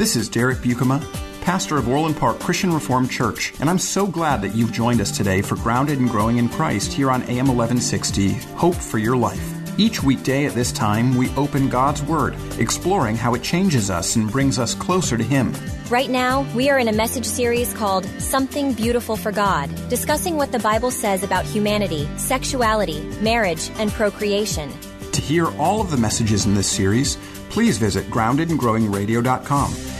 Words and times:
This 0.00 0.16
is 0.16 0.30
Derek 0.30 0.60
Buikema, 0.60 0.98
pastor 1.42 1.76
of 1.76 1.86
Orland 1.86 2.16
Park 2.16 2.38
Christian 2.38 2.72
Reformed 2.72 3.10
Church, 3.10 3.52
and 3.60 3.68
I'm 3.68 3.78
so 3.78 4.06
glad 4.06 4.40
that 4.40 4.54
you've 4.54 4.72
joined 4.72 4.98
us 5.02 5.14
today 5.14 5.42
for 5.42 5.56
Grounded 5.56 5.98
and 5.98 6.08
Growing 6.08 6.38
in 6.38 6.48
Christ 6.48 6.90
here 6.90 7.10
on 7.10 7.20
AM 7.24 7.48
1160, 7.48 8.32
Hope 8.56 8.74
for 8.74 8.96
Your 8.96 9.14
Life. 9.14 9.46
Each 9.78 10.02
weekday 10.02 10.46
at 10.46 10.54
this 10.54 10.72
time, 10.72 11.18
we 11.18 11.28
open 11.36 11.68
God's 11.68 12.02
Word, 12.02 12.34
exploring 12.58 13.14
how 13.14 13.34
it 13.34 13.42
changes 13.42 13.90
us 13.90 14.16
and 14.16 14.32
brings 14.32 14.58
us 14.58 14.74
closer 14.74 15.18
to 15.18 15.22
Him. 15.22 15.52
Right 15.90 16.08
now, 16.08 16.50
we 16.54 16.70
are 16.70 16.78
in 16.78 16.88
a 16.88 16.94
message 16.94 17.26
series 17.26 17.74
called 17.74 18.06
Something 18.22 18.72
Beautiful 18.72 19.16
for 19.16 19.32
God, 19.32 19.68
discussing 19.90 20.38
what 20.38 20.50
the 20.50 20.60
Bible 20.60 20.90
says 20.90 21.22
about 21.22 21.44
humanity, 21.44 22.08
sexuality, 22.16 23.02
marriage, 23.20 23.70
and 23.74 23.90
procreation. 23.90 24.72
To 25.12 25.20
hear 25.20 25.48
all 25.58 25.82
of 25.82 25.90
the 25.90 25.98
messages 25.98 26.46
in 26.46 26.54
this 26.54 26.70
series, 26.70 27.18
please 27.50 27.76
visit 27.76 28.06
groundedandgrowingradio.com. 28.06 29.89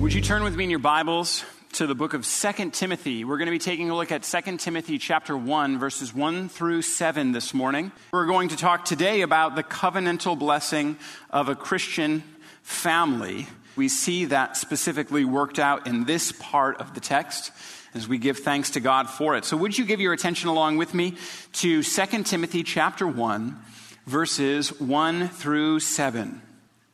Would 0.00 0.12
you 0.12 0.20
turn 0.20 0.44
with 0.44 0.54
me 0.54 0.64
in 0.64 0.70
your 0.70 0.78
Bibles 0.78 1.42
to 1.72 1.86
the 1.86 1.94
book 1.94 2.12
of 2.12 2.26
2 2.26 2.70
Timothy? 2.70 3.24
We're 3.24 3.38
going 3.38 3.46
to 3.46 3.50
be 3.52 3.58
taking 3.58 3.88
a 3.88 3.96
look 3.96 4.12
at 4.12 4.24
2 4.24 4.58
Timothy 4.58 4.98
chapter 4.98 5.34
1 5.34 5.78
verses 5.78 6.14
1 6.14 6.50
through 6.50 6.82
7 6.82 7.32
this 7.32 7.54
morning. 7.54 7.90
We're 8.12 8.26
going 8.26 8.50
to 8.50 8.56
talk 8.56 8.84
today 8.84 9.22
about 9.22 9.56
the 9.56 9.62
covenantal 9.62 10.38
blessing 10.38 10.98
of 11.30 11.48
a 11.48 11.54
Christian 11.54 12.22
family. 12.62 13.46
We 13.74 13.88
see 13.88 14.26
that 14.26 14.58
specifically 14.58 15.24
worked 15.24 15.58
out 15.58 15.86
in 15.86 16.04
this 16.04 16.30
part 16.30 16.78
of 16.78 16.92
the 16.92 17.00
text 17.00 17.50
as 17.94 18.06
we 18.06 18.18
give 18.18 18.40
thanks 18.40 18.70
to 18.72 18.80
God 18.80 19.08
for 19.08 19.34
it. 19.34 19.46
So 19.46 19.56
would 19.56 19.76
you 19.78 19.86
give 19.86 20.00
your 20.00 20.12
attention 20.12 20.50
along 20.50 20.76
with 20.76 20.92
me 20.92 21.14
to 21.54 21.82
2 21.82 22.22
Timothy 22.24 22.62
chapter 22.62 23.08
1 23.08 23.58
verses 24.06 24.78
1 24.78 25.28
through 25.30 25.80
7 25.80 26.42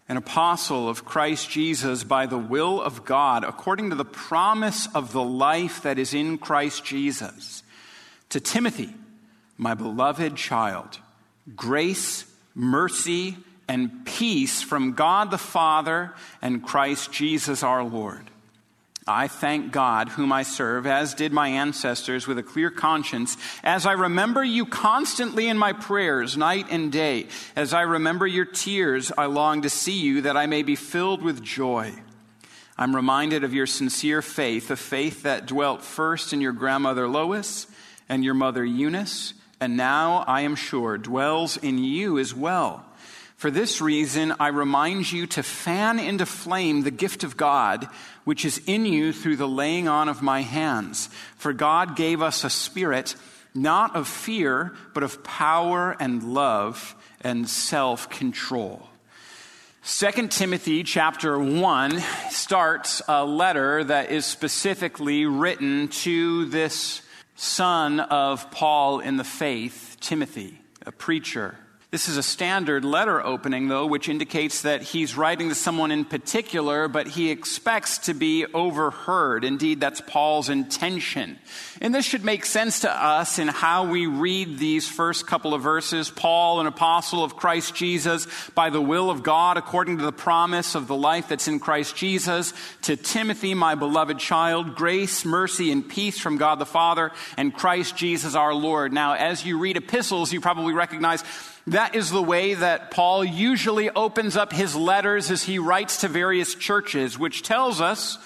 an 0.08 0.16
apostle 0.16 0.88
of 0.88 1.04
Christ 1.04 1.48
Jesus 1.50 2.04
by 2.04 2.26
the 2.26 2.38
will 2.38 2.80
of 2.80 3.04
God, 3.04 3.44
according 3.44 3.90
to 3.90 3.96
the 3.96 4.04
promise 4.04 4.88
of 4.94 5.12
the 5.12 5.22
life 5.22 5.82
that 5.82 5.98
is 5.98 6.12
in 6.12 6.38
Christ 6.38 6.84
Jesus. 6.84 7.62
To 8.30 8.40
Timothy, 8.40 8.92
my 9.56 9.74
beloved 9.74 10.36
child, 10.36 10.98
grace, 11.54 12.24
mercy, 12.54 13.36
and 13.68 14.04
peace 14.04 14.60
from 14.60 14.92
God 14.92 15.30
the 15.30 15.38
Father 15.38 16.12
and 16.42 16.62
Christ 16.62 17.12
Jesus 17.12 17.62
our 17.62 17.84
Lord. 17.84 18.31
I 19.06 19.26
thank 19.26 19.72
God, 19.72 20.10
whom 20.10 20.30
I 20.32 20.44
serve, 20.44 20.86
as 20.86 21.14
did 21.14 21.32
my 21.32 21.48
ancestors, 21.48 22.28
with 22.28 22.38
a 22.38 22.42
clear 22.42 22.70
conscience, 22.70 23.36
as 23.64 23.84
I 23.84 23.92
remember 23.92 24.44
you 24.44 24.64
constantly 24.64 25.48
in 25.48 25.58
my 25.58 25.72
prayers, 25.72 26.36
night 26.36 26.66
and 26.70 26.92
day. 26.92 27.26
As 27.56 27.74
I 27.74 27.82
remember 27.82 28.28
your 28.28 28.44
tears, 28.44 29.10
I 29.18 29.26
long 29.26 29.62
to 29.62 29.70
see 29.70 29.98
you, 30.00 30.20
that 30.22 30.36
I 30.36 30.46
may 30.46 30.62
be 30.62 30.76
filled 30.76 31.22
with 31.22 31.42
joy. 31.42 31.94
I'm 32.78 32.94
reminded 32.94 33.42
of 33.42 33.52
your 33.52 33.66
sincere 33.66 34.22
faith, 34.22 34.70
a 34.70 34.76
faith 34.76 35.24
that 35.24 35.46
dwelt 35.46 35.82
first 35.82 36.32
in 36.32 36.40
your 36.40 36.52
grandmother 36.52 37.08
Lois 37.08 37.66
and 38.08 38.24
your 38.24 38.34
mother 38.34 38.64
Eunice, 38.64 39.34
and 39.60 39.76
now, 39.76 40.24
I 40.26 40.40
am 40.40 40.54
sure, 40.56 40.98
dwells 40.98 41.56
in 41.56 41.78
you 41.78 42.18
as 42.18 42.34
well. 42.34 42.84
For 43.42 43.50
this 43.50 43.80
reason, 43.80 44.32
I 44.38 44.46
remind 44.46 45.10
you 45.10 45.26
to 45.26 45.42
fan 45.42 45.98
into 45.98 46.26
flame 46.26 46.82
the 46.82 46.92
gift 46.92 47.24
of 47.24 47.36
God, 47.36 47.88
which 48.22 48.44
is 48.44 48.62
in 48.68 48.86
you 48.86 49.12
through 49.12 49.34
the 49.34 49.48
laying 49.48 49.88
on 49.88 50.08
of 50.08 50.22
my 50.22 50.42
hands. 50.42 51.10
For 51.38 51.52
God 51.52 51.96
gave 51.96 52.22
us 52.22 52.44
a 52.44 52.50
spirit, 52.50 53.16
not 53.52 53.96
of 53.96 54.06
fear, 54.06 54.76
but 54.94 55.02
of 55.02 55.24
power 55.24 55.96
and 55.98 56.22
love 56.22 56.94
and 57.20 57.48
self 57.48 58.08
control. 58.08 58.86
2 59.86 60.28
Timothy 60.28 60.84
chapter 60.84 61.36
1 61.36 61.98
starts 62.30 63.02
a 63.08 63.24
letter 63.24 63.82
that 63.82 64.12
is 64.12 64.24
specifically 64.24 65.26
written 65.26 65.88
to 65.88 66.44
this 66.44 67.02
son 67.34 67.98
of 67.98 68.52
Paul 68.52 69.00
in 69.00 69.16
the 69.16 69.24
faith, 69.24 69.96
Timothy, 69.98 70.60
a 70.86 70.92
preacher. 70.92 71.56
This 71.92 72.08
is 72.08 72.16
a 72.16 72.22
standard 72.22 72.86
letter 72.86 73.22
opening, 73.22 73.68
though, 73.68 73.84
which 73.84 74.08
indicates 74.08 74.62
that 74.62 74.80
he's 74.80 75.14
writing 75.14 75.50
to 75.50 75.54
someone 75.54 75.90
in 75.90 76.06
particular, 76.06 76.88
but 76.88 77.06
he 77.06 77.30
expects 77.30 77.98
to 78.06 78.14
be 78.14 78.46
overheard. 78.46 79.44
Indeed, 79.44 79.78
that's 79.78 80.00
Paul's 80.00 80.48
intention. 80.48 81.38
And 81.82 81.94
this 81.94 82.06
should 82.06 82.24
make 82.24 82.46
sense 82.46 82.80
to 82.80 82.90
us 82.90 83.38
in 83.38 83.46
how 83.46 83.90
we 83.90 84.06
read 84.06 84.56
these 84.56 84.88
first 84.88 85.26
couple 85.26 85.52
of 85.52 85.60
verses. 85.60 86.08
Paul, 86.08 86.60
an 86.60 86.66
apostle 86.66 87.22
of 87.22 87.36
Christ 87.36 87.74
Jesus, 87.74 88.26
by 88.54 88.70
the 88.70 88.80
will 88.80 89.10
of 89.10 89.22
God, 89.22 89.58
according 89.58 89.98
to 89.98 90.04
the 90.04 90.12
promise 90.12 90.74
of 90.74 90.86
the 90.86 90.96
life 90.96 91.28
that's 91.28 91.46
in 91.46 91.60
Christ 91.60 91.94
Jesus, 91.94 92.54
to 92.82 92.96
Timothy, 92.96 93.52
my 93.52 93.74
beloved 93.74 94.18
child, 94.18 94.76
grace, 94.76 95.26
mercy, 95.26 95.70
and 95.70 95.86
peace 95.86 96.18
from 96.18 96.38
God 96.38 96.58
the 96.58 96.64
Father 96.64 97.12
and 97.36 97.52
Christ 97.52 97.98
Jesus 97.98 98.34
our 98.34 98.54
Lord. 98.54 98.94
Now, 98.94 99.12
as 99.12 99.44
you 99.44 99.58
read 99.58 99.76
epistles, 99.76 100.32
you 100.32 100.40
probably 100.40 100.72
recognize 100.72 101.22
that 101.66 101.94
is 101.94 102.10
the 102.10 102.22
way 102.22 102.54
that 102.54 102.90
Paul 102.90 103.24
usually 103.24 103.88
opens 103.90 104.36
up 104.36 104.52
his 104.52 104.74
letters 104.74 105.30
as 105.30 105.44
he 105.44 105.58
writes 105.58 106.00
to 106.00 106.08
various 106.08 106.54
churches, 106.54 107.18
which 107.18 107.42
tells 107.42 107.80
us 107.80 108.18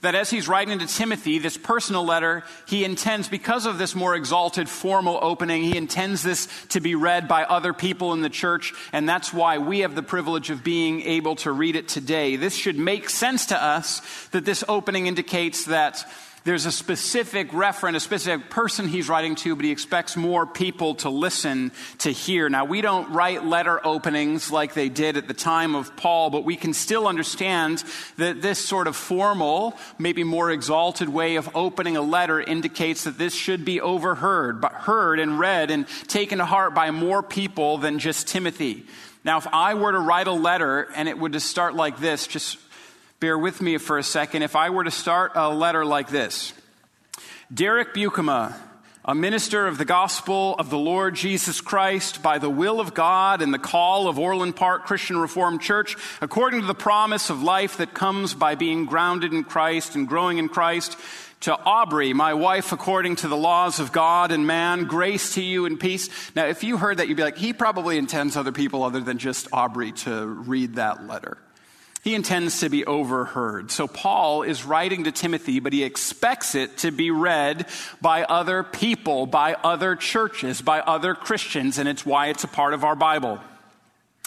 that 0.00 0.14
as 0.14 0.30
he's 0.30 0.46
writing 0.46 0.78
to 0.78 0.86
Timothy, 0.86 1.38
this 1.38 1.56
personal 1.56 2.04
letter, 2.04 2.44
he 2.68 2.84
intends, 2.84 3.28
because 3.28 3.66
of 3.66 3.78
this 3.78 3.96
more 3.96 4.14
exalted 4.14 4.68
formal 4.68 5.18
opening, 5.20 5.64
he 5.64 5.76
intends 5.76 6.22
this 6.22 6.46
to 6.68 6.80
be 6.80 6.94
read 6.94 7.26
by 7.26 7.42
other 7.42 7.72
people 7.72 8.12
in 8.12 8.20
the 8.20 8.28
church, 8.28 8.72
and 8.92 9.08
that's 9.08 9.32
why 9.32 9.58
we 9.58 9.80
have 9.80 9.96
the 9.96 10.02
privilege 10.02 10.50
of 10.50 10.62
being 10.62 11.02
able 11.02 11.34
to 11.34 11.50
read 11.50 11.74
it 11.74 11.88
today. 11.88 12.36
This 12.36 12.54
should 12.54 12.78
make 12.78 13.10
sense 13.10 13.46
to 13.46 13.60
us 13.60 14.00
that 14.28 14.44
this 14.44 14.62
opening 14.68 15.08
indicates 15.08 15.64
that 15.64 16.04
there's 16.48 16.64
a 16.64 16.72
specific 16.72 17.50
referent, 17.50 17.94
a 17.94 18.00
specific 18.00 18.48
person 18.48 18.88
he's 18.88 19.06
writing 19.06 19.34
to, 19.34 19.54
but 19.54 19.66
he 19.66 19.70
expects 19.70 20.16
more 20.16 20.46
people 20.46 20.94
to 20.94 21.10
listen 21.10 21.70
to 21.98 22.10
hear. 22.10 22.48
Now, 22.48 22.64
we 22.64 22.80
don't 22.80 23.10
write 23.10 23.44
letter 23.44 23.86
openings 23.86 24.50
like 24.50 24.72
they 24.72 24.88
did 24.88 25.18
at 25.18 25.28
the 25.28 25.34
time 25.34 25.74
of 25.74 25.94
Paul, 25.94 26.30
but 26.30 26.46
we 26.46 26.56
can 26.56 26.72
still 26.72 27.06
understand 27.06 27.84
that 28.16 28.40
this 28.40 28.58
sort 28.58 28.86
of 28.86 28.96
formal, 28.96 29.76
maybe 29.98 30.24
more 30.24 30.50
exalted 30.50 31.10
way 31.10 31.36
of 31.36 31.54
opening 31.54 31.98
a 31.98 32.00
letter 32.00 32.40
indicates 32.40 33.04
that 33.04 33.18
this 33.18 33.34
should 33.34 33.66
be 33.66 33.78
overheard, 33.82 34.62
but 34.62 34.72
heard 34.72 35.20
and 35.20 35.38
read 35.38 35.70
and 35.70 35.86
taken 36.06 36.38
to 36.38 36.46
heart 36.46 36.72
by 36.72 36.90
more 36.90 37.22
people 37.22 37.76
than 37.76 37.98
just 37.98 38.26
Timothy. 38.26 38.86
Now, 39.22 39.36
if 39.36 39.46
I 39.52 39.74
were 39.74 39.92
to 39.92 39.98
write 39.98 40.28
a 40.28 40.32
letter 40.32 40.88
and 40.96 41.10
it 41.10 41.18
would 41.18 41.34
just 41.34 41.48
start 41.48 41.74
like 41.74 41.98
this, 41.98 42.26
just 42.26 42.56
Bear 43.20 43.36
with 43.36 43.60
me 43.60 43.78
for 43.78 43.98
a 43.98 44.02
second. 44.04 44.42
If 44.42 44.54
I 44.54 44.70
were 44.70 44.84
to 44.84 44.92
start 44.92 45.32
a 45.34 45.52
letter 45.52 45.84
like 45.84 46.08
this 46.08 46.52
Derek 47.52 47.92
Buikema, 47.92 48.54
a 49.04 49.14
minister 49.14 49.66
of 49.66 49.76
the 49.76 49.84
gospel 49.84 50.54
of 50.56 50.70
the 50.70 50.78
Lord 50.78 51.16
Jesus 51.16 51.60
Christ 51.60 52.22
by 52.22 52.38
the 52.38 52.48
will 52.48 52.78
of 52.78 52.94
God 52.94 53.42
and 53.42 53.52
the 53.52 53.58
call 53.58 54.06
of 54.06 54.20
Orland 54.20 54.54
Park 54.54 54.86
Christian 54.86 55.16
Reformed 55.16 55.60
Church, 55.60 55.96
according 56.20 56.60
to 56.60 56.66
the 56.68 56.74
promise 56.74 57.28
of 57.28 57.42
life 57.42 57.78
that 57.78 57.92
comes 57.92 58.34
by 58.34 58.54
being 58.54 58.84
grounded 58.84 59.32
in 59.32 59.42
Christ 59.42 59.96
and 59.96 60.06
growing 60.06 60.38
in 60.38 60.48
Christ. 60.48 60.96
To 61.40 61.56
Aubrey, 61.56 62.12
my 62.12 62.34
wife, 62.34 62.70
according 62.70 63.16
to 63.16 63.28
the 63.28 63.36
laws 63.36 63.80
of 63.80 63.90
God 63.90 64.30
and 64.30 64.46
man, 64.46 64.84
grace 64.84 65.34
to 65.34 65.42
you 65.42 65.66
and 65.66 65.78
peace. 65.78 66.08
Now, 66.36 66.46
if 66.46 66.62
you 66.62 66.76
heard 66.76 66.98
that, 66.98 67.08
you'd 67.08 67.16
be 67.16 67.22
like, 67.22 67.38
he 67.38 67.52
probably 67.52 67.96
intends 67.96 68.36
other 68.36 68.52
people 68.52 68.84
other 68.84 69.00
than 69.00 69.18
just 69.18 69.48
Aubrey 69.52 69.92
to 69.92 70.26
read 70.26 70.76
that 70.76 71.06
letter. 71.06 71.38
He 72.04 72.14
intends 72.14 72.60
to 72.60 72.68
be 72.68 72.86
overheard. 72.86 73.70
So 73.70 73.88
Paul 73.88 74.42
is 74.42 74.64
writing 74.64 75.04
to 75.04 75.12
Timothy, 75.12 75.60
but 75.60 75.72
he 75.72 75.82
expects 75.82 76.54
it 76.54 76.78
to 76.78 76.90
be 76.90 77.10
read 77.10 77.66
by 78.00 78.22
other 78.24 78.62
people, 78.62 79.26
by 79.26 79.54
other 79.54 79.96
churches, 79.96 80.62
by 80.62 80.80
other 80.80 81.14
Christians, 81.14 81.78
and 81.78 81.88
it's 81.88 82.06
why 82.06 82.28
it's 82.28 82.44
a 82.44 82.48
part 82.48 82.72
of 82.72 82.84
our 82.84 82.96
Bible. 82.96 83.40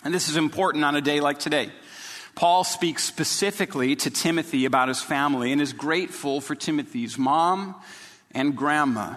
And 0.03 0.13
this 0.13 0.29
is 0.29 0.35
important 0.35 0.83
on 0.83 0.95
a 0.95 1.01
day 1.01 1.21
like 1.21 1.39
today. 1.39 1.71
Paul 2.35 2.63
speaks 2.63 3.03
specifically 3.03 3.95
to 3.97 4.09
Timothy 4.09 4.65
about 4.65 4.87
his 4.87 5.01
family 5.01 5.51
and 5.51 5.61
is 5.61 5.73
grateful 5.73 6.41
for 6.41 6.55
Timothy's 6.55 7.17
mom 7.17 7.75
and 8.31 8.55
grandma. 8.55 9.15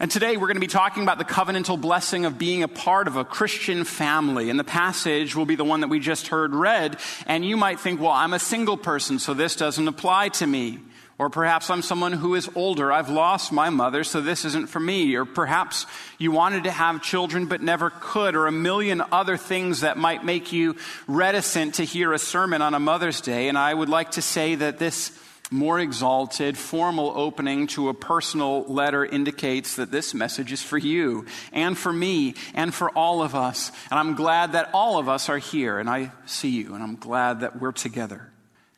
And 0.00 0.10
today 0.10 0.38
we're 0.38 0.46
going 0.46 0.54
to 0.54 0.60
be 0.60 0.66
talking 0.66 1.02
about 1.02 1.18
the 1.18 1.26
covenantal 1.26 1.78
blessing 1.78 2.24
of 2.24 2.38
being 2.38 2.62
a 2.62 2.68
part 2.68 3.06
of 3.06 3.16
a 3.16 3.24
Christian 3.24 3.84
family. 3.84 4.48
And 4.48 4.58
the 4.58 4.64
passage 4.64 5.36
will 5.36 5.44
be 5.44 5.56
the 5.56 5.64
one 5.64 5.80
that 5.80 5.88
we 5.88 6.00
just 6.00 6.28
heard 6.28 6.54
read. 6.54 6.96
And 7.26 7.44
you 7.44 7.58
might 7.58 7.78
think, 7.78 8.00
well, 8.00 8.10
I'm 8.10 8.32
a 8.32 8.38
single 8.38 8.78
person, 8.78 9.18
so 9.18 9.34
this 9.34 9.56
doesn't 9.56 9.86
apply 9.86 10.30
to 10.30 10.46
me. 10.46 10.78
Or 11.18 11.28
perhaps 11.28 11.68
I'm 11.68 11.82
someone 11.82 12.14
who 12.14 12.34
is 12.34 12.48
older. 12.54 12.90
I've 12.90 13.10
lost 13.10 13.52
my 13.52 13.68
mother, 13.68 14.02
so 14.02 14.22
this 14.22 14.46
isn't 14.46 14.70
for 14.70 14.80
me. 14.80 15.16
Or 15.16 15.26
perhaps 15.26 15.84
you 16.16 16.32
wanted 16.32 16.64
to 16.64 16.70
have 16.70 17.02
children 17.02 17.44
but 17.44 17.60
never 17.60 17.90
could. 17.90 18.34
Or 18.34 18.46
a 18.46 18.52
million 18.52 19.02
other 19.12 19.36
things 19.36 19.80
that 19.80 19.98
might 19.98 20.24
make 20.24 20.50
you 20.50 20.76
reticent 21.08 21.74
to 21.74 21.84
hear 21.84 22.14
a 22.14 22.18
sermon 22.18 22.62
on 22.62 22.72
a 22.72 22.80
Mother's 22.80 23.20
Day. 23.20 23.48
And 23.48 23.58
I 23.58 23.74
would 23.74 23.90
like 23.90 24.12
to 24.12 24.22
say 24.22 24.54
that 24.54 24.78
this 24.78 25.12
more 25.50 25.80
exalted, 25.80 26.56
formal 26.56 27.12
opening 27.16 27.66
to 27.68 27.88
a 27.88 27.94
personal 27.94 28.64
letter 28.64 29.04
indicates 29.04 29.76
that 29.76 29.90
this 29.90 30.14
message 30.14 30.52
is 30.52 30.62
for 30.62 30.78
you 30.78 31.26
and 31.52 31.76
for 31.76 31.92
me 31.92 32.34
and 32.54 32.72
for 32.72 32.90
all 32.90 33.22
of 33.22 33.34
us. 33.34 33.72
And 33.90 33.98
I'm 33.98 34.14
glad 34.14 34.52
that 34.52 34.70
all 34.72 34.98
of 34.98 35.08
us 35.08 35.28
are 35.28 35.38
here 35.38 35.78
and 35.78 35.90
I 35.90 36.12
see 36.26 36.50
you 36.50 36.74
and 36.74 36.82
I'm 36.82 36.96
glad 36.96 37.40
that 37.40 37.60
we're 37.60 37.72
together. 37.72 38.30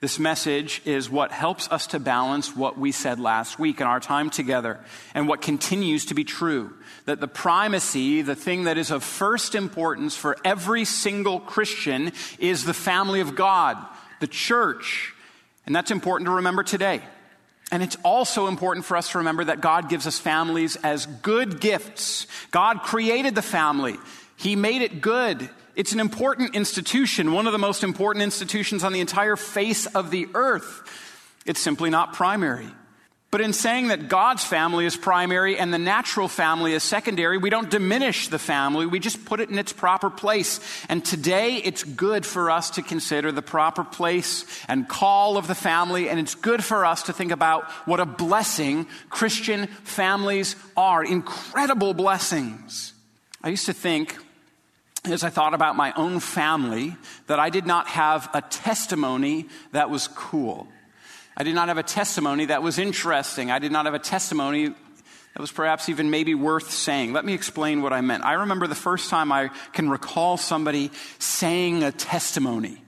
This 0.02 0.18
message 0.18 0.82
is 0.84 1.08
what 1.08 1.30
helps 1.30 1.70
us 1.70 1.86
to 1.88 2.00
balance 2.00 2.56
what 2.56 2.76
we 2.76 2.90
said 2.90 3.20
last 3.20 3.60
week 3.60 3.80
in 3.80 3.86
our 3.86 4.00
time 4.00 4.30
together 4.30 4.80
and 5.14 5.28
what 5.28 5.42
continues 5.42 6.06
to 6.06 6.14
be 6.14 6.24
true. 6.24 6.74
That 7.04 7.20
the 7.20 7.28
primacy, 7.28 8.22
the 8.22 8.34
thing 8.34 8.64
that 8.64 8.78
is 8.78 8.90
of 8.90 9.04
first 9.04 9.54
importance 9.54 10.16
for 10.16 10.36
every 10.44 10.84
single 10.84 11.38
Christian, 11.38 12.10
is 12.40 12.64
the 12.64 12.74
family 12.74 13.20
of 13.20 13.36
God, 13.36 13.76
the 14.18 14.26
church, 14.26 15.11
and 15.66 15.74
that's 15.74 15.90
important 15.90 16.26
to 16.26 16.36
remember 16.36 16.62
today. 16.62 17.02
And 17.70 17.82
it's 17.82 17.96
also 18.04 18.48
important 18.48 18.84
for 18.84 18.96
us 18.96 19.10
to 19.12 19.18
remember 19.18 19.44
that 19.44 19.60
God 19.60 19.88
gives 19.88 20.06
us 20.06 20.18
families 20.18 20.76
as 20.76 21.06
good 21.06 21.58
gifts. 21.60 22.26
God 22.50 22.82
created 22.82 23.34
the 23.34 23.42
family, 23.42 23.96
He 24.36 24.56
made 24.56 24.82
it 24.82 25.00
good. 25.00 25.48
It's 25.74 25.92
an 25.92 26.00
important 26.00 26.54
institution, 26.54 27.32
one 27.32 27.46
of 27.46 27.52
the 27.52 27.58
most 27.58 27.82
important 27.82 28.22
institutions 28.24 28.84
on 28.84 28.92
the 28.92 29.00
entire 29.00 29.36
face 29.36 29.86
of 29.86 30.10
the 30.10 30.28
earth. 30.34 30.82
It's 31.46 31.60
simply 31.60 31.88
not 31.88 32.12
primary. 32.12 32.68
But 33.32 33.40
in 33.40 33.54
saying 33.54 33.88
that 33.88 34.10
God's 34.10 34.44
family 34.44 34.84
is 34.84 34.94
primary 34.94 35.58
and 35.58 35.72
the 35.72 35.78
natural 35.78 36.28
family 36.28 36.74
is 36.74 36.82
secondary, 36.82 37.38
we 37.38 37.48
don't 37.48 37.70
diminish 37.70 38.28
the 38.28 38.38
family, 38.38 38.84
we 38.84 38.98
just 38.98 39.24
put 39.24 39.40
it 39.40 39.48
in 39.48 39.58
its 39.58 39.72
proper 39.72 40.10
place. 40.10 40.60
And 40.90 41.02
today 41.02 41.56
it's 41.56 41.82
good 41.82 42.26
for 42.26 42.50
us 42.50 42.68
to 42.72 42.82
consider 42.82 43.32
the 43.32 43.40
proper 43.40 43.84
place 43.84 44.44
and 44.68 44.86
call 44.86 45.38
of 45.38 45.46
the 45.46 45.54
family, 45.54 46.10
and 46.10 46.20
it's 46.20 46.34
good 46.34 46.62
for 46.62 46.84
us 46.84 47.04
to 47.04 47.14
think 47.14 47.32
about 47.32 47.64
what 47.86 48.00
a 48.00 48.04
blessing 48.04 48.86
Christian 49.08 49.66
families 49.66 50.54
are 50.76 51.02
incredible 51.02 51.94
blessings. 51.94 52.92
I 53.42 53.48
used 53.48 53.64
to 53.64 53.72
think, 53.72 54.14
as 55.06 55.24
I 55.24 55.30
thought 55.30 55.54
about 55.54 55.74
my 55.74 55.94
own 55.94 56.20
family, 56.20 56.96
that 57.28 57.40
I 57.40 57.48
did 57.48 57.64
not 57.64 57.86
have 57.86 58.28
a 58.34 58.42
testimony 58.42 59.48
that 59.72 59.88
was 59.88 60.06
cool. 60.06 60.68
I 61.36 61.44
did 61.44 61.54
not 61.54 61.68
have 61.68 61.78
a 61.78 61.82
testimony 61.82 62.46
that 62.46 62.62
was 62.62 62.78
interesting. 62.78 63.50
I 63.50 63.58
did 63.58 63.72
not 63.72 63.86
have 63.86 63.94
a 63.94 63.98
testimony 63.98 64.68
that 64.68 65.40
was 65.40 65.50
perhaps 65.50 65.88
even 65.88 66.10
maybe 66.10 66.34
worth 66.34 66.70
saying. 66.70 67.12
Let 67.12 67.24
me 67.24 67.32
explain 67.32 67.80
what 67.80 67.92
I 67.92 68.02
meant. 68.02 68.24
I 68.24 68.34
remember 68.34 68.66
the 68.66 68.74
first 68.74 69.08
time 69.08 69.32
I 69.32 69.48
can 69.72 69.88
recall 69.88 70.36
somebody 70.36 70.90
saying 71.18 71.82
a 71.82 71.92
testimony. 71.92 72.81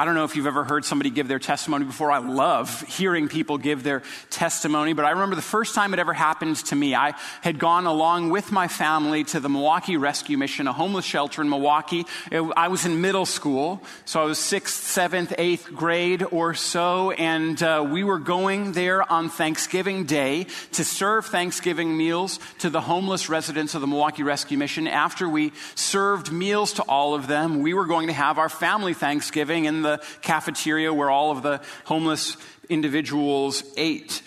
I 0.00 0.06
don't 0.06 0.14
know 0.14 0.24
if 0.24 0.34
you've 0.34 0.46
ever 0.46 0.64
heard 0.64 0.86
somebody 0.86 1.10
give 1.10 1.28
their 1.28 1.38
testimony 1.38 1.84
before. 1.84 2.10
I 2.10 2.20
love 2.20 2.80
hearing 2.88 3.28
people 3.28 3.58
give 3.58 3.82
their 3.82 4.02
testimony, 4.30 4.94
but 4.94 5.04
I 5.04 5.10
remember 5.10 5.36
the 5.36 5.42
first 5.42 5.74
time 5.74 5.92
it 5.92 6.00
ever 6.00 6.14
happened 6.14 6.56
to 6.56 6.74
me. 6.74 6.94
I 6.94 7.12
had 7.42 7.58
gone 7.58 7.84
along 7.84 8.30
with 8.30 8.50
my 8.50 8.66
family 8.66 9.24
to 9.24 9.40
the 9.40 9.50
Milwaukee 9.50 9.98
Rescue 9.98 10.38
Mission, 10.38 10.68
a 10.68 10.72
homeless 10.72 11.04
shelter 11.04 11.42
in 11.42 11.50
Milwaukee. 11.50 12.06
I 12.32 12.68
was 12.68 12.86
in 12.86 13.02
middle 13.02 13.26
school, 13.26 13.82
so 14.06 14.22
I 14.22 14.24
was 14.24 14.38
sixth, 14.38 14.84
seventh, 14.84 15.34
eighth 15.36 15.70
grade 15.74 16.22
or 16.30 16.54
so, 16.54 17.10
and 17.10 17.62
uh, 17.62 17.86
we 17.86 18.02
were 18.02 18.18
going 18.18 18.72
there 18.72 19.02
on 19.12 19.28
Thanksgiving 19.28 20.04
Day 20.04 20.46
to 20.72 20.82
serve 20.82 21.26
Thanksgiving 21.26 21.94
meals 21.94 22.38
to 22.60 22.70
the 22.70 22.80
homeless 22.80 23.28
residents 23.28 23.74
of 23.74 23.82
the 23.82 23.86
Milwaukee 23.86 24.22
Rescue 24.22 24.56
Mission. 24.56 24.88
After 24.88 25.28
we 25.28 25.52
served 25.74 26.32
meals 26.32 26.72
to 26.74 26.82
all 26.84 27.12
of 27.12 27.26
them, 27.26 27.60
we 27.60 27.74
were 27.74 27.84
going 27.84 28.06
to 28.06 28.14
have 28.14 28.38
our 28.38 28.48
family 28.48 28.94
Thanksgiving 28.94 29.66
in 29.66 29.82
the 29.82 29.89
the 29.98 30.04
cafeteria 30.22 30.92
where 30.92 31.10
all 31.10 31.30
of 31.30 31.42
the 31.42 31.60
homeless 31.84 32.36
individuals 32.68 33.62
ate. 33.76 34.22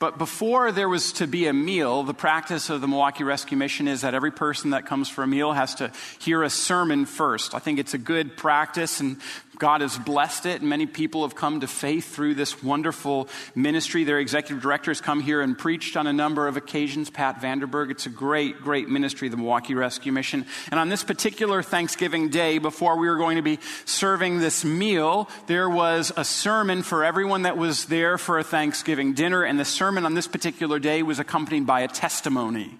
But 0.00 0.16
before 0.16 0.70
there 0.70 0.88
was 0.88 1.12
to 1.14 1.26
be 1.26 1.48
a 1.48 1.52
meal, 1.52 2.04
the 2.04 2.14
practice 2.14 2.70
of 2.70 2.80
the 2.80 2.86
Milwaukee 2.86 3.24
Rescue 3.24 3.56
Mission 3.56 3.88
is 3.88 4.02
that 4.02 4.14
every 4.14 4.30
person 4.30 4.70
that 4.70 4.86
comes 4.86 5.08
for 5.08 5.24
a 5.24 5.26
meal 5.26 5.52
has 5.52 5.74
to 5.76 5.90
hear 6.20 6.44
a 6.44 6.50
sermon 6.50 7.04
first. 7.04 7.52
I 7.52 7.58
think 7.58 7.80
it's 7.80 7.94
a 7.94 7.98
good 7.98 8.36
practice, 8.36 9.00
and 9.00 9.16
God 9.58 9.80
has 9.80 9.98
blessed 9.98 10.46
it, 10.46 10.60
and 10.60 10.70
many 10.70 10.86
people 10.86 11.22
have 11.22 11.34
come 11.34 11.60
to 11.60 11.66
faith 11.66 12.14
through 12.14 12.34
this 12.34 12.62
wonderful 12.62 13.28
ministry. 13.54 14.04
Their 14.04 14.18
executive 14.18 14.62
director 14.62 14.90
has 14.90 15.00
come 15.00 15.20
here 15.20 15.40
and 15.40 15.56
preached 15.56 15.96
on 15.96 16.06
a 16.06 16.12
number 16.12 16.46
of 16.46 16.56
occasions, 16.56 17.10
Pat 17.10 17.40
Vanderburgh. 17.40 17.90
It's 17.90 18.06
a 18.06 18.10
great, 18.10 18.60
great 18.60 18.88
ministry, 18.88 19.28
the 19.28 19.36
Milwaukee 19.36 19.74
Rescue 19.74 20.12
Mission. 20.12 20.46
And 20.70 20.78
on 20.78 20.88
this 20.88 21.04
particular 21.04 21.62
Thanksgiving 21.62 22.28
day, 22.28 22.58
before 22.58 22.96
we 22.98 23.08
were 23.08 23.16
going 23.16 23.36
to 23.36 23.42
be 23.42 23.58
serving 23.84 24.38
this 24.38 24.64
meal, 24.64 25.28
there 25.46 25.68
was 25.68 26.12
a 26.16 26.24
sermon 26.24 26.82
for 26.82 27.04
everyone 27.04 27.42
that 27.42 27.56
was 27.56 27.86
there 27.86 28.18
for 28.18 28.38
a 28.38 28.44
Thanksgiving 28.44 29.12
dinner, 29.12 29.42
and 29.42 29.58
the 29.58 29.64
sermon 29.64 30.04
on 30.04 30.14
this 30.14 30.28
particular 30.28 30.78
day 30.78 31.02
was 31.02 31.18
accompanied 31.18 31.66
by 31.66 31.80
a 31.80 31.88
testimony 31.88 32.78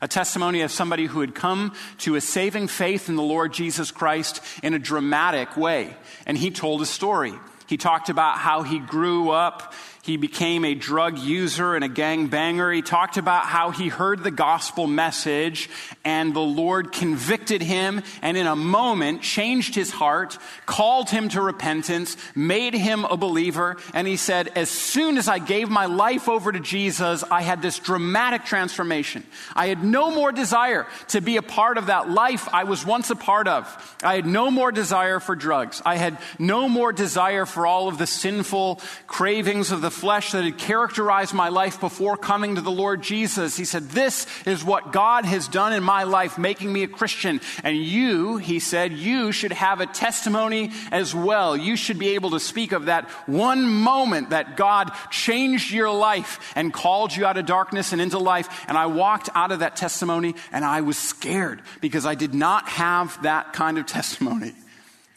a 0.00 0.08
testimony 0.08 0.62
of 0.62 0.70
somebody 0.70 1.06
who 1.06 1.20
had 1.20 1.34
come 1.34 1.74
to 1.98 2.14
a 2.14 2.20
saving 2.20 2.68
faith 2.68 3.08
in 3.08 3.16
the 3.16 3.22
Lord 3.22 3.52
Jesus 3.52 3.90
Christ 3.90 4.42
in 4.62 4.74
a 4.74 4.78
dramatic 4.78 5.56
way. 5.56 5.96
And 6.26 6.38
he 6.38 6.50
told 6.50 6.82
a 6.82 6.86
story. 6.86 7.34
He 7.66 7.76
talked 7.76 8.08
about 8.08 8.38
how 8.38 8.62
he 8.62 8.78
grew 8.78 9.30
up 9.30 9.74
he 10.08 10.16
became 10.16 10.64
a 10.64 10.74
drug 10.74 11.18
user 11.18 11.74
and 11.74 11.84
a 11.84 11.88
gang 11.88 12.28
banger. 12.28 12.72
He 12.72 12.80
talked 12.80 13.18
about 13.18 13.44
how 13.44 13.70
he 13.70 13.88
heard 13.88 14.24
the 14.24 14.30
gospel 14.30 14.86
message 14.86 15.68
and 16.02 16.34
the 16.34 16.40
Lord 16.40 16.92
convicted 16.92 17.60
him 17.60 18.02
and 18.22 18.36
in 18.36 18.46
a 18.46 18.56
moment 18.56 19.20
changed 19.20 19.74
his 19.74 19.90
heart, 19.90 20.38
called 20.64 21.10
him 21.10 21.28
to 21.28 21.42
repentance, 21.42 22.16
made 22.34 22.72
him 22.72 23.04
a 23.04 23.18
believer. 23.18 23.76
And 23.92 24.08
he 24.08 24.16
said, 24.16 24.48
as 24.56 24.70
soon 24.70 25.18
as 25.18 25.28
I 25.28 25.38
gave 25.38 25.68
my 25.68 25.84
life 25.84 26.26
over 26.26 26.50
to 26.50 26.58
Jesus, 26.58 27.22
I 27.30 27.42
had 27.42 27.60
this 27.60 27.78
dramatic 27.78 28.46
transformation. 28.46 29.24
I 29.54 29.66
had 29.66 29.84
no 29.84 30.10
more 30.10 30.32
desire 30.32 30.86
to 31.08 31.20
be 31.20 31.36
a 31.36 31.42
part 31.42 31.76
of 31.76 31.86
that 31.86 32.08
life 32.08 32.48
I 32.52 32.64
was 32.64 32.86
once 32.86 33.10
a 33.10 33.16
part 33.16 33.46
of. 33.46 33.96
I 34.02 34.14
had 34.14 34.24
no 34.26 34.50
more 34.50 34.72
desire 34.72 35.20
for 35.20 35.36
drugs. 35.36 35.82
I 35.84 35.96
had 35.96 36.16
no 36.38 36.66
more 36.66 36.94
desire 36.94 37.44
for 37.44 37.66
all 37.66 37.88
of 37.88 37.98
the 37.98 38.06
sinful 38.06 38.80
cravings 39.06 39.70
of 39.70 39.82
the 39.82 39.97
flesh 39.98 40.32
that 40.32 40.44
had 40.44 40.58
characterized 40.58 41.34
my 41.34 41.48
life 41.48 41.80
before 41.80 42.16
coming 42.16 42.54
to 42.54 42.60
the 42.60 42.70
Lord 42.70 43.02
Jesus. 43.02 43.56
He 43.56 43.64
said, 43.64 43.90
This 43.90 44.26
is 44.46 44.64
what 44.64 44.92
God 44.92 45.24
has 45.24 45.48
done 45.48 45.72
in 45.72 45.82
my 45.82 46.04
life, 46.04 46.38
making 46.38 46.72
me 46.72 46.82
a 46.84 46.88
Christian. 46.88 47.40
And 47.64 47.76
you, 47.76 48.36
he 48.36 48.60
said, 48.60 48.92
you 48.92 49.32
should 49.32 49.52
have 49.52 49.80
a 49.80 49.86
testimony 49.86 50.70
as 50.90 51.14
well. 51.14 51.56
You 51.56 51.76
should 51.76 51.98
be 51.98 52.10
able 52.10 52.30
to 52.30 52.40
speak 52.40 52.72
of 52.72 52.86
that 52.86 53.08
one 53.26 53.66
moment 53.66 54.30
that 54.30 54.56
God 54.56 54.92
changed 55.10 55.72
your 55.72 55.90
life 55.90 56.52
and 56.54 56.72
called 56.72 57.14
you 57.14 57.24
out 57.24 57.36
of 57.36 57.46
darkness 57.46 57.92
and 57.92 58.00
into 58.00 58.18
life. 58.18 58.64
And 58.68 58.76
I 58.76 58.86
walked 58.86 59.28
out 59.34 59.52
of 59.52 59.60
that 59.60 59.76
testimony 59.76 60.34
and 60.52 60.64
I 60.64 60.82
was 60.82 60.98
scared 60.98 61.62
because 61.80 62.06
I 62.06 62.14
did 62.14 62.34
not 62.34 62.68
have 62.68 63.20
that 63.22 63.52
kind 63.52 63.78
of 63.78 63.86
testimony. 63.86 64.52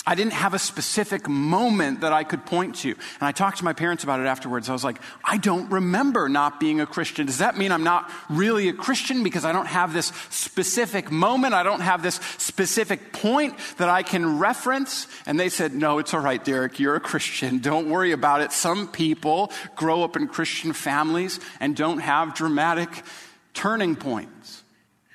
I 0.04 0.16
didn't 0.16 0.34
have 0.34 0.56
a 0.56 0.60
specific 0.60 1.30
moment 1.30 2.02
that 2.02 2.12
I 2.12 2.24
could 2.24 2.44
point 2.44 2.76
to. 2.78 2.90
And 2.90 2.98
I 3.22 3.32
talked 3.32 3.60
to 3.60 3.64
my 3.64 3.74
parents 3.74 4.04
about 4.04 4.20
it 4.20 4.26
afterwards. 4.26 4.68
I 4.68 4.74
was 4.74 4.84
like, 4.84 5.00
I 5.24 5.38
don't 5.38 5.70
remember 5.72 6.28
not 6.28 6.60
being 6.60 6.82
a 6.82 6.88
Christian. 6.88 7.28
Does 7.28 7.38
that 7.38 7.56
mean 7.56 7.72
I'm 7.72 7.84
not 7.84 8.10
really 8.28 8.68
a 8.68 8.74
Christian 8.74 9.22
because 9.22 9.46
I 9.46 9.52
don't 9.52 9.68
have 9.68 9.94
this 9.94 10.08
specific 10.32 11.12
moment? 11.12 11.54
I 11.54 11.62
don't 11.62 11.82
have 11.82 12.02
this 12.02 12.16
specific 12.40 13.14
point 13.14 13.56
that 13.78 13.90
I 13.90 14.02
can 14.02 14.40
reference? 14.40 15.06
And 15.28 15.40
they 15.40 15.50
said, 15.50 15.76
No, 15.76 16.00
it's 16.00 16.16
all 16.16 16.20
right, 16.20 16.44
Derek. 16.44 16.80
You're 16.80 16.96
a 16.96 17.00
Christian. 17.00 17.60
Don't 17.60 17.88
worry 17.88 18.12
about 18.12 18.42
it. 18.42 18.52
Some 18.52 18.88
people 18.88 19.52
grow 19.76 20.04
up 20.04 20.16
in 20.16 20.28
Christian 20.28 20.74
families 20.74 21.40
and 21.60 21.76
don't 21.76 22.00
have 22.00 22.34
dramatic 22.34 22.90
turning 23.54 23.96
points. 23.96 24.64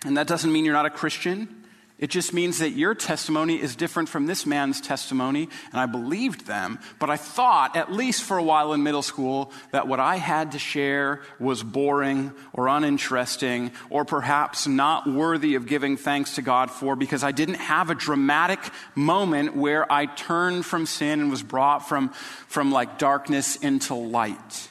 And 0.04 0.16
that 0.16 0.28
doesn't 0.28 0.52
mean 0.52 0.64
you're 0.64 0.74
not 0.74 0.86
a 0.86 0.90
Christian. 0.90 1.65
It 1.98 2.10
just 2.10 2.34
means 2.34 2.58
that 2.58 2.72
your 2.72 2.94
testimony 2.94 3.60
is 3.60 3.74
different 3.74 4.10
from 4.10 4.26
this 4.26 4.44
man's 4.44 4.82
testimony, 4.82 5.48
and 5.72 5.80
I 5.80 5.86
believed 5.86 6.46
them. 6.46 6.78
But 6.98 7.08
I 7.08 7.16
thought, 7.16 7.74
at 7.74 7.90
least 7.90 8.22
for 8.22 8.36
a 8.36 8.42
while 8.42 8.74
in 8.74 8.82
middle 8.82 9.00
school, 9.00 9.50
that 9.70 9.88
what 9.88 9.98
I 9.98 10.16
had 10.16 10.52
to 10.52 10.58
share 10.58 11.22
was 11.40 11.62
boring 11.62 12.32
or 12.52 12.68
uninteresting 12.68 13.70
or 13.88 14.04
perhaps 14.04 14.66
not 14.66 15.06
worthy 15.06 15.54
of 15.54 15.66
giving 15.66 15.96
thanks 15.96 16.34
to 16.34 16.42
God 16.42 16.70
for 16.70 16.96
because 16.96 17.24
I 17.24 17.32
didn't 17.32 17.54
have 17.54 17.88
a 17.88 17.94
dramatic 17.94 18.60
moment 18.94 19.56
where 19.56 19.90
I 19.90 20.04
turned 20.04 20.66
from 20.66 20.84
sin 20.84 21.20
and 21.20 21.30
was 21.30 21.42
brought 21.42 21.88
from, 21.88 22.10
from 22.46 22.72
like 22.72 22.98
darkness 22.98 23.56
into 23.56 23.94
light. 23.94 24.68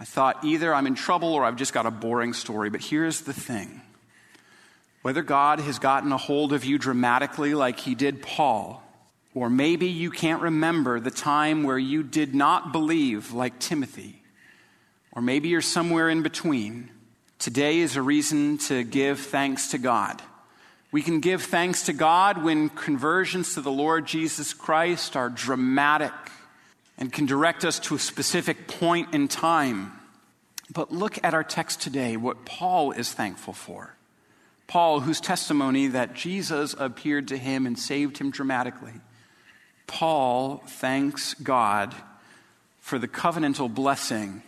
I 0.00 0.04
thought 0.04 0.42
either 0.42 0.74
I'm 0.74 0.86
in 0.86 0.94
trouble 0.94 1.34
or 1.34 1.44
I've 1.44 1.56
just 1.56 1.74
got 1.74 1.84
a 1.84 1.90
boring 1.90 2.32
story. 2.32 2.70
But 2.70 2.80
here's 2.80 3.20
the 3.20 3.34
thing 3.34 3.82
whether 5.02 5.22
God 5.22 5.60
has 5.60 5.78
gotten 5.78 6.12
a 6.12 6.16
hold 6.16 6.52
of 6.52 6.64
you 6.64 6.78
dramatically 6.78 7.54
like 7.54 7.80
he 7.80 7.94
did 7.94 8.22
Paul, 8.22 8.82
or 9.34 9.50
maybe 9.50 9.88
you 9.88 10.10
can't 10.10 10.42
remember 10.42 11.00
the 11.00 11.10
time 11.10 11.64
where 11.64 11.78
you 11.78 12.02
did 12.02 12.34
not 12.34 12.72
believe 12.72 13.32
like 13.32 13.58
Timothy, 13.58 14.22
or 15.10 15.20
maybe 15.20 15.48
you're 15.48 15.60
somewhere 15.60 16.08
in 16.08 16.22
between, 16.22 16.90
today 17.38 17.78
is 17.80 17.96
a 17.96 18.02
reason 18.02 18.58
to 18.58 18.84
give 18.84 19.20
thanks 19.20 19.68
to 19.68 19.78
God. 19.78 20.22
We 20.92 21.02
can 21.02 21.20
give 21.20 21.42
thanks 21.42 21.86
to 21.86 21.92
God 21.92 22.44
when 22.44 22.68
conversions 22.68 23.54
to 23.54 23.62
the 23.62 23.72
Lord 23.72 24.06
Jesus 24.06 24.52
Christ 24.54 25.16
are 25.16 25.30
dramatic 25.30 26.12
and 26.98 27.12
can 27.12 27.26
direct 27.26 27.64
us 27.64 27.78
to 27.80 27.94
a 27.94 27.98
specific 27.98 28.68
point 28.68 29.14
in 29.14 29.26
time. 29.26 29.92
But 30.72 30.92
look 30.92 31.18
at 31.24 31.34
our 31.34 31.42
text 31.42 31.80
today, 31.80 32.16
what 32.16 32.44
Paul 32.44 32.92
is 32.92 33.12
thankful 33.12 33.54
for. 33.54 33.96
Paul, 34.72 35.00
whose 35.00 35.20
testimony 35.20 35.88
that 35.88 36.14
Jesus 36.14 36.74
appeared 36.78 37.28
to 37.28 37.36
him 37.36 37.66
and 37.66 37.78
saved 37.78 38.16
him 38.16 38.30
dramatically. 38.30 38.94
Paul 39.86 40.62
thanks 40.66 41.34
God 41.34 41.94
for 42.80 42.98
the 42.98 43.06
covenantal 43.06 43.74
blessing 43.74 44.42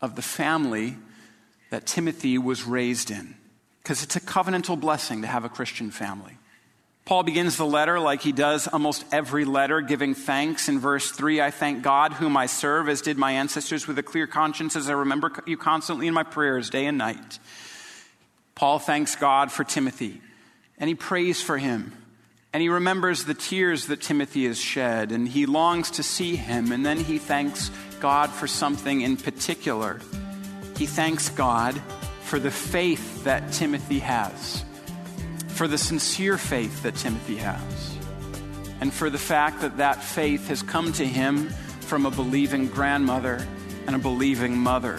of 0.00 0.16
the 0.16 0.22
family 0.22 0.96
that 1.68 1.84
Timothy 1.84 2.38
was 2.38 2.64
raised 2.64 3.10
in. 3.10 3.34
Because 3.82 4.02
it's 4.02 4.16
a 4.16 4.20
covenantal 4.20 4.80
blessing 4.80 5.20
to 5.20 5.28
have 5.28 5.44
a 5.44 5.50
Christian 5.50 5.90
family. 5.90 6.38
Paul 7.04 7.24
begins 7.24 7.58
the 7.58 7.66
letter 7.66 8.00
like 8.00 8.22
he 8.22 8.32
does 8.32 8.68
almost 8.68 9.04
every 9.12 9.44
letter, 9.44 9.82
giving 9.82 10.14
thanks. 10.14 10.70
In 10.70 10.78
verse 10.78 11.10
3, 11.10 11.42
I 11.42 11.50
thank 11.50 11.82
God, 11.82 12.14
whom 12.14 12.38
I 12.38 12.46
serve, 12.46 12.88
as 12.88 13.02
did 13.02 13.18
my 13.18 13.32
ancestors, 13.32 13.86
with 13.86 13.98
a 13.98 14.02
clear 14.02 14.26
conscience, 14.26 14.76
as 14.76 14.88
I 14.88 14.94
remember 14.94 15.30
you 15.44 15.58
constantly 15.58 16.06
in 16.06 16.14
my 16.14 16.22
prayers, 16.22 16.70
day 16.70 16.86
and 16.86 16.96
night. 16.96 17.38
Paul 18.58 18.80
thanks 18.80 19.14
God 19.14 19.52
for 19.52 19.62
Timothy, 19.62 20.20
and 20.78 20.88
he 20.88 20.96
prays 20.96 21.40
for 21.40 21.58
him. 21.58 21.92
And 22.52 22.60
he 22.60 22.68
remembers 22.68 23.22
the 23.22 23.34
tears 23.34 23.86
that 23.86 24.00
Timothy 24.00 24.46
has 24.46 24.58
shed, 24.58 25.12
and 25.12 25.28
he 25.28 25.46
longs 25.46 25.92
to 25.92 26.02
see 26.02 26.34
him. 26.34 26.72
And 26.72 26.84
then 26.84 26.96
he 26.96 27.18
thanks 27.18 27.70
God 28.00 28.30
for 28.30 28.48
something 28.48 29.02
in 29.02 29.16
particular. 29.16 30.00
He 30.76 30.86
thanks 30.86 31.28
God 31.28 31.80
for 32.22 32.40
the 32.40 32.50
faith 32.50 33.22
that 33.22 33.52
Timothy 33.52 34.00
has, 34.00 34.64
for 35.46 35.68
the 35.68 35.78
sincere 35.78 36.36
faith 36.36 36.82
that 36.82 36.96
Timothy 36.96 37.36
has, 37.36 37.96
and 38.80 38.92
for 38.92 39.08
the 39.08 39.18
fact 39.18 39.60
that 39.60 39.76
that 39.76 40.02
faith 40.02 40.48
has 40.48 40.64
come 40.64 40.92
to 40.94 41.06
him 41.06 41.48
from 41.82 42.06
a 42.06 42.10
believing 42.10 42.66
grandmother 42.66 43.46
and 43.86 43.94
a 43.94 44.00
believing 44.00 44.58
mother. 44.58 44.98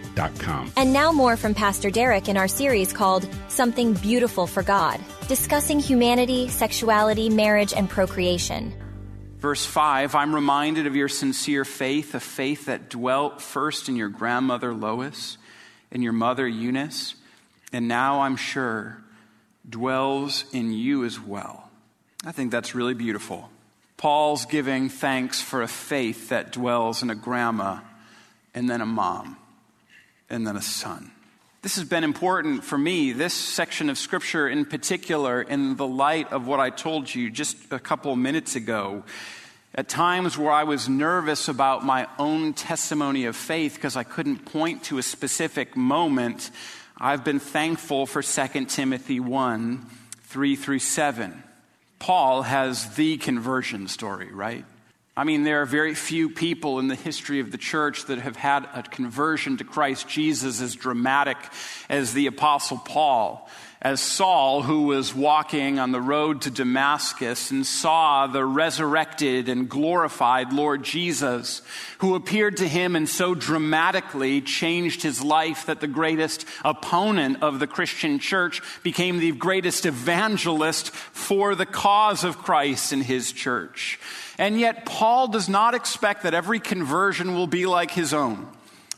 And 0.75 0.93
now, 0.93 1.11
more 1.11 1.37
from 1.37 1.53
Pastor 1.53 1.89
Derek 1.89 2.27
in 2.27 2.37
our 2.37 2.47
series 2.47 2.93
called 2.93 3.27
Something 3.47 3.93
Beautiful 3.93 4.47
for 4.47 4.63
God, 4.63 4.99
discussing 5.27 5.79
humanity, 5.79 6.47
sexuality, 6.49 7.29
marriage, 7.29 7.73
and 7.73 7.89
procreation. 7.89 8.73
Verse 9.39 9.65
5 9.65 10.13
I'm 10.13 10.35
reminded 10.35 10.85
of 10.85 10.95
your 10.95 11.09
sincere 11.09 11.65
faith, 11.65 12.13
a 12.13 12.19
faith 12.19 12.65
that 12.65 12.89
dwelt 12.89 13.41
first 13.41 13.89
in 13.89 13.95
your 13.95 14.09
grandmother 14.09 14.73
Lois 14.73 15.37
and 15.91 16.03
your 16.03 16.13
mother 16.13 16.47
Eunice, 16.47 17.15
and 17.73 17.87
now 17.87 18.21
I'm 18.21 18.35
sure 18.35 19.01
dwells 19.67 20.45
in 20.53 20.71
you 20.71 21.05
as 21.05 21.19
well. 21.19 21.69
I 22.23 22.31
think 22.31 22.51
that's 22.51 22.75
really 22.75 22.93
beautiful. 22.93 23.49
Paul's 23.97 24.45
giving 24.45 24.89
thanks 24.89 25.41
for 25.41 25.61
a 25.61 25.67
faith 25.67 26.29
that 26.29 26.51
dwells 26.51 27.01
in 27.01 27.09
a 27.09 27.15
grandma 27.15 27.79
and 28.53 28.69
then 28.69 28.81
a 28.81 28.85
mom 28.85 29.37
and 30.31 30.47
then 30.47 30.55
a 30.55 30.61
son. 30.61 31.11
This 31.61 31.75
has 31.75 31.83
been 31.83 32.03
important 32.03 32.63
for 32.63 32.77
me, 32.77 33.11
this 33.11 33.35
section 33.35 33.91
of 33.91 33.97
scripture 33.99 34.49
in 34.49 34.65
particular, 34.65 35.43
in 35.43 35.75
the 35.75 35.85
light 35.85 36.31
of 36.31 36.47
what 36.47 36.59
I 36.59 36.71
told 36.71 37.13
you 37.13 37.29
just 37.29 37.55
a 37.71 37.77
couple 37.77 38.15
minutes 38.15 38.55
ago. 38.55 39.03
At 39.75 39.87
times 39.87 40.37
where 40.37 40.51
I 40.51 40.63
was 40.63 40.89
nervous 40.89 41.47
about 41.47 41.85
my 41.85 42.07
own 42.17 42.53
testimony 42.53 43.25
of 43.25 43.35
faith 43.35 43.75
because 43.75 43.95
I 43.95 44.03
couldn't 44.03 44.45
point 44.45 44.85
to 44.85 44.97
a 44.97 45.03
specific 45.03 45.77
moment, 45.77 46.49
I've 46.97 47.23
been 47.23 47.39
thankful 47.39 48.07
for 48.07 48.23
2 48.23 48.65
Timothy 48.65 49.19
1 49.19 49.85
3 50.23 50.55
through 50.55 50.79
7. 50.79 51.43
Paul 51.99 52.41
has 52.41 52.95
the 52.95 53.17
conversion 53.17 53.87
story, 53.87 54.31
right? 54.31 54.65
I 55.15 55.25
mean, 55.25 55.43
there 55.43 55.61
are 55.61 55.65
very 55.65 55.93
few 55.93 56.29
people 56.29 56.79
in 56.79 56.87
the 56.87 56.95
history 56.95 57.41
of 57.41 57.51
the 57.51 57.57
church 57.57 58.05
that 58.05 58.19
have 58.19 58.37
had 58.37 58.67
a 58.73 58.81
conversion 58.83 59.57
to 59.57 59.65
Christ 59.65 60.07
Jesus 60.07 60.61
as 60.61 60.73
dramatic 60.73 61.37
as 61.89 62.13
the 62.13 62.27
Apostle 62.27 62.77
Paul. 62.77 63.49
As 63.83 63.99
Saul, 63.99 64.61
who 64.61 64.83
was 64.83 65.15
walking 65.15 65.79
on 65.79 65.91
the 65.91 65.99
road 65.99 66.41
to 66.41 66.51
Damascus 66.51 67.49
and 67.49 67.65
saw 67.65 68.27
the 68.27 68.45
resurrected 68.45 69.49
and 69.49 69.67
glorified 69.67 70.53
Lord 70.53 70.83
Jesus, 70.83 71.63
who 71.97 72.13
appeared 72.13 72.57
to 72.57 72.67
him 72.67 72.95
and 72.95 73.09
so 73.09 73.33
dramatically 73.33 74.39
changed 74.39 75.01
his 75.01 75.23
life 75.23 75.65
that 75.65 75.79
the 75.79 75.87
greatest 75.87 76.45
opponent 76.63 77.41
of 77.41 77.57
the 77.57 77.65
Christian 77.65 78.19
church 78.19 78.61
became 78.83 79.17
the 79.17 79.31
greatest 79.31 79.87
evangelist 79.87 80.91
for 80.91 81.55
the 81.55 81.65
cause 81.65 82.23
of 82.23 82.37
Christ 82.37 82.93
in 82.93 83.01
his 83.01 83.31
church. 83.31 83.99
And 84.37 84.59
yet, 84.59 84.85
Paul 84.85 85.27
does 85.27 85.49
not 85.49 85.73
expect 85.73 86.21
that 86.21 86.35
every 86.35 86.59
conversion 86.59 87.33
will 87.33 87.47
be 87.47 87.65
like 87.65 87.89
his 87.89 88.13
own. 88.13 88.47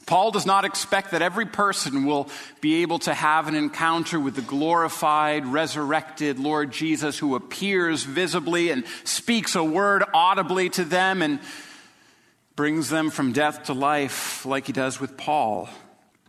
Paul 0.06 0.32
does 0.32 0.46
not 0.46 0.66
expect 0.66 1.12
that 1.12 1.22
every 1.22 1.46
person 1.46 2.06
will 2.06 2.30
be 2.62 2.82
able 2.82 3.00
to 3.00 3.14
have 3.14 3.48
an 3.48 3.56
encounter 3.56 4.20
with 4.20 4.36
the 4.36 4.42
glorified, 4.42 5.46
resurrected 5.46 6.40
Lord 6.40 6.72
Jesus 6.72 7.18
who 7.18 7.36
appears 7.36 8.04
visibly 8.04 8.70
and 8.70 8.84
speaks 9.04 9.56
a 9.56 9.64
word 9.64 10.04
audibly 10.14 10.70
to 10.72 10.84
them 10.84 11.22
and 11.22 11.40
brings 12.56 12.90
them 12.90 13.10
from 13.10 13.32
death 13.32 13.64
to 13.64 13.74
life 13.74 14.46
like 14.46 14.68
he 14.68 14.74
does 14.74 15.00
with 15.00 15.18
Paul. 15.18 15.70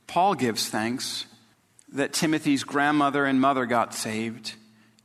Paul 0.07 0.35
gives 0.35 0.69
thanks 0.69 1.27
that 1.93 2.13
Timothy's 2.13 2.65
grandmother 2.65 3.25
and 3.25 3.41
mother 3.41 3.67
got 3.67 3.95
saved 3.95 4.55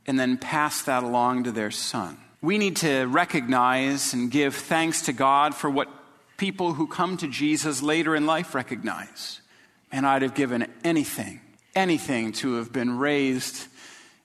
and 0.06 0.18
then 0.18 0.38
passed 0.38 0.86
that 0.86 1.02
along 1.02 1.44
to 1.44 1.52
their 1.52 1.70
son 1.70 2.16
we 2.42 2.58
need 2.58 2.76
to 2.76 3.04
recognize 3.04 4.14
and 4.14 4.30
give 4.30 4.54
thanks 4.54 5.02
to 5.02 5.12
God 5.12 5.54
for 5.54 5.68
what 5.68 5.88
people 6.40 6.72
who 6.72 6.86
come 6.86 7.18
to 7.18 7.28
Jesus 7.28 7.82
later 7.82 8.16
in 8.16 8.24
life 8.24 8.54
recognize. 8.54 9.42
And 9.92 10.06
I'd 10.06 10.22
have 10.22 10.34
given 10.34 10.66
anything, 10.82 11.42
anything 11.74 12.32
to 12.32 12.54
have 12.54 12.72
been 12.72 12.96
raised 12.96 13.66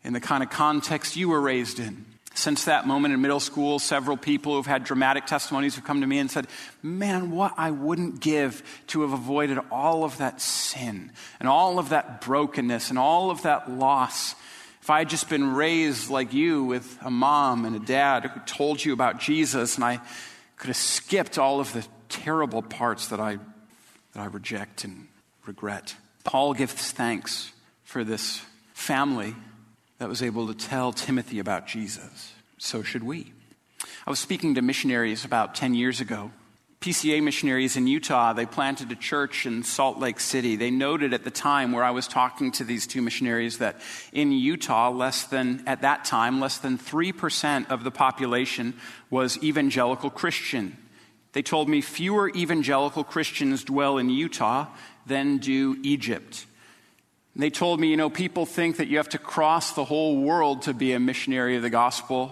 in 0.01 0.13
the 0.13 0.21
kind 0.21 0.41
of 0.41 0.49
context 0.49 1.17
you 1.17 1.27
were 1.27 1.41
raised 1.41 1.77
in. 1.77 2.05
Since 2.33 2.65
that 2.65 2.87
moment 2.87 3.13
in 3.13 3.21
middle 3.21 3.41
school, 3.41 3.79
several 3.79 4.15
people 4.15 4.53
who've 4.53 4.65
had 4.65 4.85
dramatic 4.85 5.25
testimonies 5.25 5.75
have 5.75 5.83
come 5.83 5.99
to 5.99 6.07
me 6.07 6.19
and 6.19 6.31
said, 6.31 6.47
Man, 6.81 7.31
what 7.31 7.53
I 7.57 7.71
wouldn't 7.71 8.21
give 8.21 8.63
to 8.87 9.01
have 9.01 9.11
avoided 9.11 9.59
all 9.69 10.05
of 10.05 10.17
that 10.19 10.39
sin 10.39 11.11
and 11.41 11.49
all 11.49 11.79
of 11.79 11.89
that 11.89 12.21
brokenness 12.21 12.91
and 12.91 12.97
all 12.97 13.29
of 13.29 13.41
that 13.41 13.69
loss 13.69 14.35
if 14.81 14.89
I 14.89 14.99
had 14.99 15.09
just 15.09 15.29
been 15.29 15.55
raised 15.55 16.09
like 16.11 16.31
you 16.31 16.63
with 16.63 16.97
a 17.01 17.09
mom 17.09 17.65
and 17.65 17.75
a 17.75 17.79
dad 17.79 18.23
who 18.23 18.39
told 18.41 18.85
you 18.85 18.93
about 18.93 19.19
Jesus, 19.19 19.75
and 19.75 19.83
I 19.83 19.99
could 20.57 20.67
have 20.67 20.77
skipped 20.77 21.39
all 21.39 21.59
of 21.59 21.73
the 21.73 21.85
terrible 22.09 22.61
parts 22.61 23.07
that 23.09 23.19
I, 23.19 23.37
that 24.13 24.19
I 24.19 24.25
reject 24.25 24.83
and 24.83 25.07
regret. 25.45 25.95
Paul 26.23 26.53
gives 26.53 26.73
thanks 26.91 27.51
for 27.83 28.03
this 28.03 28.41
family 28.73 29.35
that 29.99 30.09
was 30.09 30.21
able 30.21 30.47
to 30.47 30.53
tell 30.53 30.91
Timothy 30.91 31.39
about 31.39 31.67
Jesus. 31.67 32.33
So 32.57 32.83
should 32.83 33.03
we. 33.03 33.31
I 34.05 34.09
was 34.09 34.19
speaking 34.19 34.55
to 34.55 34.61
missionaries 34.61 35.25
about 35.25 35.55
10 35.55 35.73
years 35.73 36.01
ago. 36.01 36.31
PCA 36.81 37.23
missionaries 37.23 37.77
in 37.77 37.87
Utah, 37.87 38.33
they 38.33 38.45
planted 38.45 38.91
a 38.91 38.95
church 38.95 39.47
in 39.47 39.63
Salt 39.63 39.97
Lake 39.97 40.19
City. 40.19 40.55
They 40.55 40.69
noted 40.69 41.13
at 41.13 41.23
the 41.23 41.31
time 41.31 41.71
where 41.71 41.83
I 41.83 41.89
was 41.89 42.07
talking 42.07 42.51
to 42.53 42.63
these 42.63 42.85
two 42.85 43.01
missionaries 43.01 43.57
that 43.57 43.81
in 44.11 44.31
Utah, 44.31 44.91
less 44.91 45.23
than, 45.23 45.63
at 45.65 45.81
that 45.81 46.05
time, 46.05 46.39
less 46.39 46.59
than 46.59 46.77
3% 46.77 47.71
of 47.71 47.83
the 47.83 47.89
population 47.89 48.75
was 49.09 49.41
evangelical 49.43 50.11
Christian. 50.11 50.77
They 51.35 51.41
told 51.41 51.67
me 51.67 51.81
fewer 51.81 52.29
evangelical 52.29 53.03
Christians 53.03 53.65
dwell 53.65 53.97
in 53.97 54.09
Utah 54.09 54.67
than 55.05 55.37
do 55.39 55.77
Egypt. 55.83 56.45
They 57.35 57.49
told 57.49 57.81
me, 57.81 57.89
you 57.89 57.97
know, 57.97 58.09
people 58.09 58.45
think 58.45 58.77
that 58.77 58.87
you 58.87 58.95
have 58.95 59.09
to 59.09 59.17
cross 59.17 59.73
the 59.73 59.83
whole 59.83 60.21
world 60.21 60.61
to 60.61 60.73
be 60.73 60.93
a 60.93 60.99
missionary 60.99 61.57
of 61.57 61.61
the 61.61 61.69
gospel. 61.69 62.31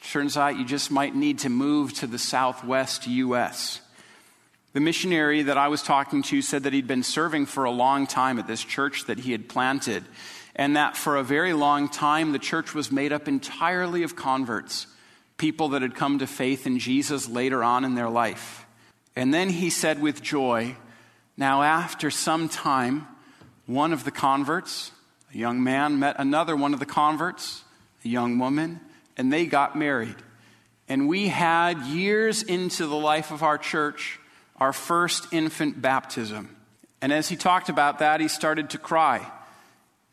Turns 0.00 0.36
out 0.36 0.56
you 0.56 0.64
just 0.64 0.92
might 0.92 1.16
need 1.16 1.40
to 1.40 1.48
move 1.48 1.92
to 1.94 2.06
the 2.06 2.20
southwest 2.20 3.08
U.S. 3.08 3.80
The 4.74 4.80
missionary 4.80 5.42
that 5.42 5.58
I 5.58 5.66
was 5.66 5.82
talking 5.82 6.22
to 6.22 6.40
said 6.40 6.62
that 6.62 6.72
he'd 6.72 6.86
been 6.86 7.02
serving 7.02 7.46
for 7.46 7.64
a 7.64 7.72
long 7.72 8.06
time 8.06 8.38
at 8.38 8.46
this 8.46 8.62
church 8.62 9.06
that 9.06 9.18
he 9.18 9.32
had 9.32 9.48
planted, 9.48 10.04
and 10.54 10.76
that 10.76 10.96
for 10.96 11.16
a 11.16 11.24
very 11.24 11.52
long 11.52 11.88
time 11.88 12.30
the 12.30 12.38
church 12.38 12.76
was 12.76 12.92
made 12.92 13.12
up 13.12 13.26
entirely 13.26 14.04
of 14.04 14.14
converts, 14.14 14.86
people 15.36 15.70
that 15.70 15.82
had 15.82 15.94
come 15.94 16.18
to 16.18 16.26
faith 16.26 16.66
in 16.66 16.78
Jesus 16.78 17.28
later 17.28 17.62
on 17.62 17.84
in 17.84 17.94
their 17.94 18.08
life. 18.08 18.66
And 19.14 19.32
then 19.32 19.48
he 19.48 19.70
said 19.70 20.00
with 20.00 20.22
joy, 20.22 20.76
Now, 21.36 21.62
after 21.62 22.10
some 22.10 22.48
time, 22.48 23.06
one 23.66 23.92
of 23.92 24.04
the 24.04 24.10
converts, 24.10 24.92
a 25.34 25.36
young 25.36 25.62
man, 25.62 25.98
met 25.98 26.16
another 26.18 26.56
one 26.56 26.74
of 26.74 26.80
the 26.80 26.86
converts, 26.86 27.64
a 28.04 28.08
young 28.08 28.38
woman, 28.38 28.80
and 29.16 29.32
they 29.32 29.46
got 29.46 29.76
married. 29.76 30.16
And 30.88 31.08
we 31.08 31.28
had 31.28 31.82
years 31.82 32.42
into 32.42 32.86
the 32.86 32.96
life 32.96 33.30
of 33.30 33.42
our 33.42 33.58
church 33.58 34.20
our 34.58 34.72
first 34.72 35.32
infant 35.32 35.80
baptism. 35.80 36.54
And 37.00 37.12
as 37.12 37.28
he 37.28 37.36
talked 37.36 37.68
about 37.68 37.98
that, 37.98 38.20
he 38.20 38.28
started 38.28 38.70
to 38.70 38.78
cry. 38.78 39.30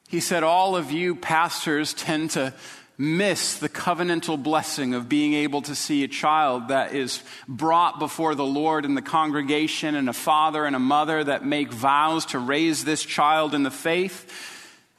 He 0.10 0.20
said, 0.20 0.44
All 0.44 0.76
of 0.76 0.92
you 0.92 1.16
pastors 1.16 1.94
tend 1.94 2.32
to 2.32 2.54
miss 2.98 3.58
the 3.58 3.70
covenantal 3.70 4.42
blessing 4.42 4.94
of 4.94 5.10
being 5.10 5.34
able 5.34 5.62
to 5.64 5.74
see 5.74 6.04
a 6.04 6.08
child 6.08 6.68
that 6.68 6.94
is 6.94 7.24
brought 7.48 8.00
before 8.00 8.36
the 8.36 8.46
Lord 8.46 8.86
in 8.86 8.96
the 8.96 9.02
congregation 9.02 9.96
and 9.96 10.10
a 10.10 10.14
father 10.14 10.66
and 10.66 10.76
a 10.76 10.80
mother 10.80 11.24
that 11.24 11.46
make 11.46 11.72
vows 11.72 12.28
to 12.28 12.40
raise 12.40 12.86
this 12.86 13.04
child 13.04 13.56
in 13.56 13.64
the 13.64 13.72
faith. 13.72 14.32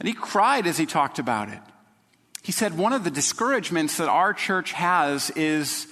And 0.01 0.09
he 0.09 0.15
cried 0.15 0.67
as 0.67 0.77
he 0.77 0.87
talked 0.87 1.19
about 1.19 1.49
it. 1.49 1.61
He 2.43 2.53
said, 2.53 2.77
One 2.77 2.93
of 2.93 3.05
the 3.05 3.11
discouragements 3.11 3.97
that 3.97 4.09
our 4.09 4.35
church 4.35 4.73
has 4.73 5.31
is 5.31 5.87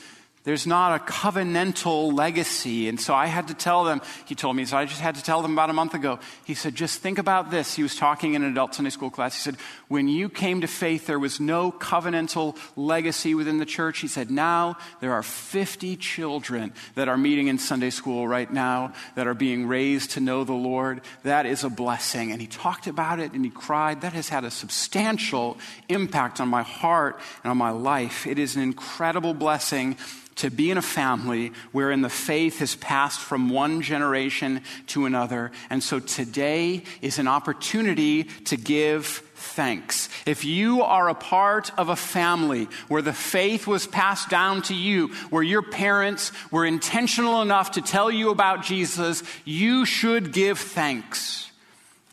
there's 0.45 0.67
not 0.67 1.01
a 1.01 1.05
covenantal 1.05 2.13
legacy. 2.13 2.89
And 2.89 3.01
so 3.01 3.15
I 3.15 3.27
had 3.27 3.49
to 3.49 3.55
tell 3.55 3.85
them, 3.85 4.03
he 4.27 4.35
told 4.35 4.57
me, 4.57 4.65
so 4.65 4.77
I 4.77 4.87
just 4.87 5.01
had 5.01 5.15
to 5.15 5.23
tell 5.23 5.41
them 5.41 5.53
about 5.53 5.71
a 5.71 5.73
month 5.73 5.95
ago. 5.95 6.19
He 6.45 6.55
said, 6.55 6.75
just 6.75 6.99
think 7.01 7.19
about 7.19 7.53
this. 7.53 7.75
He 7.75 7.83
was 7.83 7.95
talking 7.95 8.35
in 8.35 8.43
an 8.43 8.51
adult 8.51 8.75
Sunday 8.75 8.91
school 8.91 9.11
class. 9.11 9.37
He 9.37 9.41
said, 9.41 9.57
when 9.87 10.09
you 10.09 10.29
came 10.29 10.63
to 10.63 10.67
faith, 10.67 11.07
there 11.07 11.19
was 11.19 11.39
no 11.39 11.71
covenantal 11.71 12.57
legacy 12.75 13.37
within 13.37 13.59
the 13.59 13.67
church. 13.67 14.01
He 14.01 14.09
said, 14.09 14.33
now 14.33 14.77
there 15.01 15.13
are 15.13 15.23
50 15.23 15.95
children 15.97 16.73
that 16.97 17.09
are 17.09 17.17
meeting 17.17 17.47
in 17.47 17.59
Sunday 17.59 17.91
school 17.91 18.27
right 18.27 18.53
now 18.53 18.95
that 19.15 19.29
are 19.29 19.35
being 19.35 19.69
raised 19.69 20.13
to 20.13 20.21
know 20.21 20.43
the 20.43 20.53
Lord. 20.53 21.03
That 21.23 21.47
is 21.47 21.63
a 21.63 21.71
blessing. 21.71 22.33
And 22.33 22.41
he 22.41 22.49
talked 22.49 22.89
about 22.89 23.21
it 23.21 23.33
and 23.33 23.45
he 23.45 23.51
cried. 23.51 24.01
That 24.01 24.13
has 24.13 24.29
had 24.29 24.43
a 24.43 24.51
substantial 24.51 25.57
impact 25.89 26.41
on 26.41 26.49
my 26.49 26.63
heart 26.63 27.21
and 27.45 27.51
on 27.53 27.57
my 27.57 27.71
life. 27.71 28.27
It 28.27 28.41
is 28.41 28.57
an 28.57 28.63
incredible 28.63 29.35
blessing 29.35 29.97
to 30.37 30.51
be 30.51 30.71
in 30.71 30.79
a 30.79 30.83
family 30.83 31.53
wherein 31.73 32.01
the 32.03 32.09
faith 32.09 32.59
has 32.61 32.75
passed 32.77 33.21
from 33.21 33.51
one 33.51 33.83
generation 33.83 34.63
to 34.89 35.07
another. 35.07 35.53
And 35.71 35.83
so 35.83 36.01
today 36.01 36.85
is 37.01 37.19
an 37.19 37.29
opportunity 37.29 38.25
to 38.25 38.57
give 38.57 39.07
thanks. 39.35 40.09
If 40.25 40.45
you 40.45 40.83
are 40.83 41.09
a 41.09 41.15
part 41.15 41.77
of 41.79 41.89
a 41.89 41.97
family 41.97 42.69
where 42.89 43.03
the 43.03 43.13
faith 43.13 43.67
was 43.67 43.87
passed 43.87 44.29
down 44.31 44.63
to 44.63 44.75
you, 44.75 45.09
where 45.31 45.43
your 45.43 45.63
parents 45.63 46.33
were 46.51 46.65
intentional 46.65 47.43
enough 47.43 47.73
to 47.73 47.83
tell 47.83 48.11
you 48.11 48.31
about 48.31 48.65
Jesus, 48.65 49.23
you 49.45 49.85
should 49.85 50.33
give 50.33 50.59
thanks. 50.59 51.51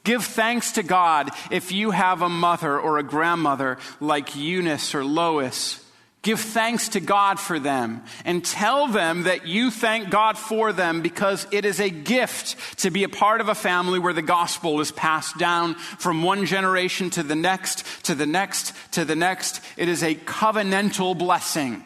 Give 0.03 0.23
thanks 0.23 0.73
to 0.73 0.83
God 0.83 1.29
if 1.51 1.71
you 1.71 1.91
have 1.91 2.21
a 2.21 2.29
mother 2.29 2.79
or 2.79 2.97
a 2.97 3.03
grandmother 3.03 3.77
like 3.99 4.35
Eunice 4.35 4.95
or 4.95 5.05
Lois 5.05 5.85
Give 6.21 6.39
thanks 6.39 6.89
to 6.89 6.99
God 6.99 7.39
for 7.39 7.59
them 7.59 8.03
and 8.25 8.43
tell 8.43 8.87
them 8.87 9.23
that 9.23 9.47
you 9.47 9.71
thank 9.71 10.09
God 10.09 10.37
for 10.37 10.73
them 10.73 11.01
because 11.01 11.47
it 11.51 11.63
is 11.63 11.79
a 11.79 11.89
gift 11.89 12.79
to 12.79 12.91
be 12.91 13.05
a 13.05 13.09
part 13.09 13.39
of 13.39 13.47
a 13.47 13.55
family 13.55 13.99
where 13.99 14.11
the 14.11 14.21
gospel 14.21 14.81
is 14.81 14.91
passed 14.91 15.37
down 15.37 15.75
from 15.75 16.21
one 16.21 16.45
generation 16.45 17.09
to 17.11 17.23
the 17.23 17.37
next, 17.37 17.85
to 18.03 18.15
the 18.15 18.25
next, 18.25 18.73
to 18.91 19.05
the 19.05 19.15
next. 19.15 19.61
It 19.77 19.87
is 19.87 20.03
a 20.03 20.15
covenantal 20.15 21.17
blessing, 21.17 21.85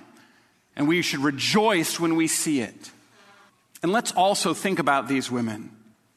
and 0.76 0.88
we 0.88 1.04
should 1.04 1.20
rejoice 1.20 2.00
when 2.00 2.16
we 2.16 2.26
see 2.26 2.62
it. 2.62 2.90
And 3.84 3.92
let's 3.92 4.14
also 4.14 4.56
think 4.56 4.80
about 4.80 5.08
these 5.08 5.30
women. 5.30 5.70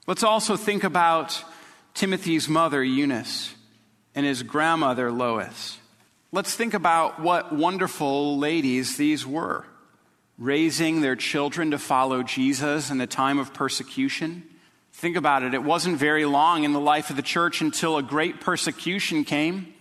Let's 0.06 0.22
also 0.22 0.56
think 0.56 0.84
about 0.84 1.44
Timothy's 1.92 2.48
mother, 2.48 2.82
Eunice, 2.82 3.54
and 4.14 4.24
his 4.24 4.42
grandmother, 4.42 5.12
Lois. 5.12 5.76
Let's 6.36 6.54
think 6.54 6.74
about 6.74 7.18
what 7.18 7.50
wonderful 7.54 8.36
ladies 8.36 8.98
these 8.98 9.26
were, 9.26 9.64
raising 10.36 11.00
their 11.00 11.16
children 11.16 11.70
to 11.70 11.78
follow 11.78 12.22
Jesus 12.22 12.90
in 12.90 13.00
a 13.00 13.06
time 13.06 13.38
of 13.38 13.54
persecution. 13.54 14.42
Think 14.92 15.16
about 15.16 15.44
it. 15.44 15.54
It 15.54 15.62
wasn't 15.62 15.96
very 15.96 16.26
long 16.26 16.64
in 16.64 16.74
the 16.74 16.78
life 16.78 17.08
of 17.08 17.16
the 17.16 17.22
church 17.22 17.62
until 17.62 17.96
a 17.96 18.02
great 18.02 18.42
persecution 18.42 19.24
came. 19.24 19.72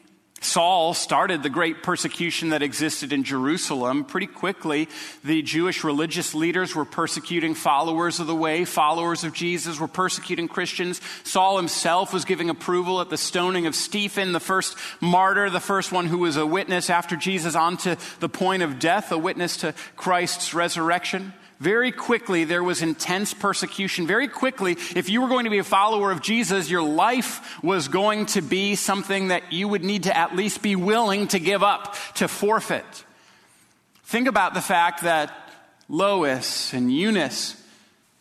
Saul 0.42 0.94
started 0.94 1.42
the 1.44 1.50
great 1.50 1.82
persecution 1.82 2.50
that 2.50 2.62
existed 2.62 3.12
in 3.12 3.24
Jerusalem. 3.24 4.04
Pretty 4.04 4.28
quickly, 4.28 4.88
the 5.24 5.42
Jewish 5.42 5.84
religious 5.84 6.36
leaders 6.36 6.76
were 6.76 6.86
persecuting 6.86 7.56
followers 7.56 8.20
of 8.20 8.28
the 8.28 8.36
way, 8.36 8.64
followers 8.64 9.24
of 9.24 9.34
Jesus 9.34 9.80
were 9.80 9.88
persecuting 9.88 10.48
Christians. 10.48 11.02
Saul 11.24 11.58
himself 11.58 12.14
was 12.14 12.26
giving 12.26 12.50
approval 12.50 13.02
at 13.02 13.10
the 13.10 13.18
stoning 13.18 13.66
of 13.66 13.76
Stephen, 13.76 14.34
the 14.34 14.40
first 14.40 14.78
martyr, 15.02 15.50
the 15.50 15.60
first 15.60 15.92
one 15.92 16.06
who 16.06 16.20
was 16.20 16.38
a 16.38 16.46
witness 16.46 16.90
after 16.90 17.16
Jesus 17.16 17.56
onto 17.56 17.96
the 18.20 18.30
point 18.30 18.62
of 18.62 18.78
death, 18.78 19.12
a 19.12 19.18
witness 19.18 19.58
to 19.58 19.74
Christ's 19.96 20.54
resurrection. 20.54 21.34
Very 21.60 21.92
quickly, 21.92 22.44
there 22.44 22.64
was 22.64 22.82
intense 22.82 23.34
persecution. 23.34 24.08
Very 24.08 24.28
quickly, 24.28 24.74
if 24.96 25.10
you 25.10 25.22
were 25.22 25.30
going 25.30 25.46
to 25.46 25.50
be 25.50 25.60
a 25.60 25.64
follower 25.64 26.12
of 26.12 26.22
Jesus, 26.22 26.70
your 26.70 26.84
life 26.84 27.64
was 27.64 27.88
going 27.88 28.26
to 28.28 28.42
be 28.42 28.76
something 28.76 29.30
that 29.30 29.54
you 29.54 29.68
would 29.68 29.84
need 29.84 30.04
to 30.04 30.16
at 30.16 30.36
least 30.36 30.62
be 30.62 30.76
willing 30.76 31.28
to 31.30 31.40
give 31.40 31.64
up, 31.64 31.96
to 32.16 32.28
forfeit. 32.28 33.06
Think 34.04 34.28
about 34.28 34.54
the 34.54 34.62
fact 34.62 35.04
that 35.04 35.34
Lois 35.88 36.74
and 36.74 36.94
Eunice 36.94 37.62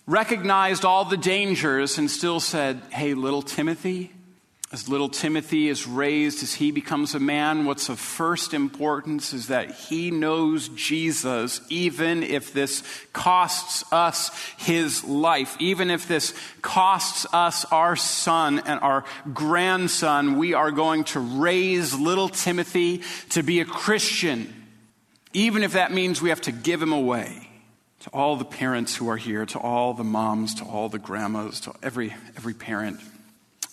recognized 0.06 0.84
all 0.84 1.04
the 1.04 1.16
dangers 1.16 1.98
and 1.98 2.10
still 2.10 2.40
said, 2.40 2.82
Hey, 2.90 3.14
little 3.14 3.42
Timothy, 3.42 4.12
as 4.74 4.88
little 4.88 5.08
Timothy 5.08 5.68
is 5.68 5.86
raised, 5.86 6.42
as 6.42 6.54
he 6.54 6.72
becomes 6.72 7.14
a 7.14 7.20
man, 7.20 7.64
what's 7.64 7.88
of 7.88 8.00
first 8.00 8.52
importance 8.52 9.32
is 9.32 9.46
that 9.46 9.70
he 9.70 10.10
knows 10.10 10.68
Jesus, 10.70 11.60
even 11.68 12.24
if 12.24 12.52
this 12.52 12.82
costs 13.12 13.84
us 13.92 14.36
his 14.56 15.04
life, 15.04 15.56
even 15.60 15.92
if 15.92 16.08
this 16.08 16.34
costs 16.60 17.24
us 17.32 17.64
our 17.66 17.94
son 17.94 18.58
and 18.66 18.80
our 18.80 19.04
grandson, 19.32 20.38
we 20.38 20.54
are 20.54 20.72
going 20.72 21.04
to 21.04 21.20
raise 21.20 21.94
little 21.94 22.28
Timothy 22.28 23.02
to 23.30 23.44
be 23.44 23.60
a 23.60 23.64
Christian, 23.64 24.52
even 25.32 25.62
if 25.62 25.74
that 25.74 25.92
means 25.92 26.20
we 26.20 26.30
have 26.30 26.40
to 26.42 26.52
give 26.52 26.82
him 26.82 26.92
away. 26.92 27.48
To 28.00 28.10
all 28.10 28.34
the 28.34 28.44
parents 28.44 28.96
who 28.96 29.08
are 29.08 29.16
here, 29.16 29.46
to 29.46 29.58
all 29.58 29.94
the 29.94 30.04
moms, 30.04 30.56
to 30.56 30.64
all 30.64 30.88
the 30.88 30.98
grandmas, 30.98 31.60
to 31.60 31.72
every, 31.80 32.12
every 32.36 32.52
parent. 32.52 33.00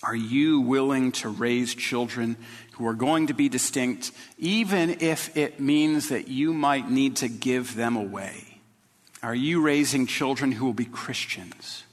Are 0.03 0.15
you 0.15 0.61
willing 0.61 1.11
to 1.13 1.29
raise 1.29 1.75
children 1.75 2.37
who 2.73 2.87
are 2.87 2.93
going 2.93 3.27
to 3.27 3.33
be 3.33 3.49
distinct, 3.49 4.11
even 4.39 4.97
if 4.99 5.35
it 5.37 5.59
means 5.59 6.09
that 6.09 6.27
you 6.27 6.53
might 6.53 6.89
need 6.89 7.17
to 7.17 7.27
give 7.27 7.75
them 7.75 7.95
away? 7.95 8.59
Are 9.21 9.35
you 9.35 9.61
raising 9.61 10.07
children 10.07 10.51
who 10.51 10.65
will 10.65 10.73
be 10.73 10.85
Christians? 10.85 11.83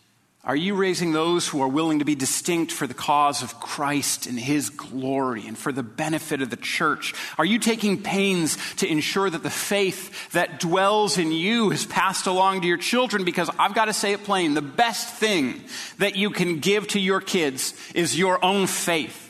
Are 0.45 0.57
you 0.57 0.77
raising 0.77 1.13
those 1.13 1.49
who 1.49 1.61
are 1.61 1.69
willing 1.69 1.99
to 1.99 2.05
be 2.05 2.15
distinct 2.15 2.71
for 2.71 2.87
the 2.87 2.95
cause 2.95 3.43
of 3.43 3.59
Christ 3.61 4.27
and 4.27 4.39
His 4.39 4.71
glory 4.71 5.47
and 5.47 5.59
for 5.59 5.73
the 5.73 5.83
benefit 5.83 6.41
of 6.41 6.49
the 6.49 6.57
church? 6.57 7.13
Are 7.37 7.45
you 7.45 7.59
taking 7.59 8.03
pains 8.03 8.57
to 8.77 8.89
ensure 8.89 9.29
that 9.29 9.43
the 9.43 9.51
faith 9.51 10.31
that 10.31 10.61
dwells 10.61 11.19
in 11.19 11.33
you 11.33 11.73
is 11.73 11.85
passed 11.85 12.27
along 12.27 12.63
to 12.63 12.69
your 12.69 12.79
children? 12.79 13.25
Because 13.25 13.51
I've 13.59 13.75
got 13.75 13.87
to 13.87 13.93
say 13.93 14.13
it 14.13 14.25
plain 14.25 14.55
the 14.55 14.63
best 14.63 15.13
thing 15.17 15.61
that 15.99 16.17
you 16.17 16.31
can 16.31 16.61
give 16.61 16.87
to 16.89 17.01
your 17.01 17.21
kids 17.21 17.75
is 17.95 18.19
your 18.19 18.43
own 18.43 18.69
faith. 18.69 19.28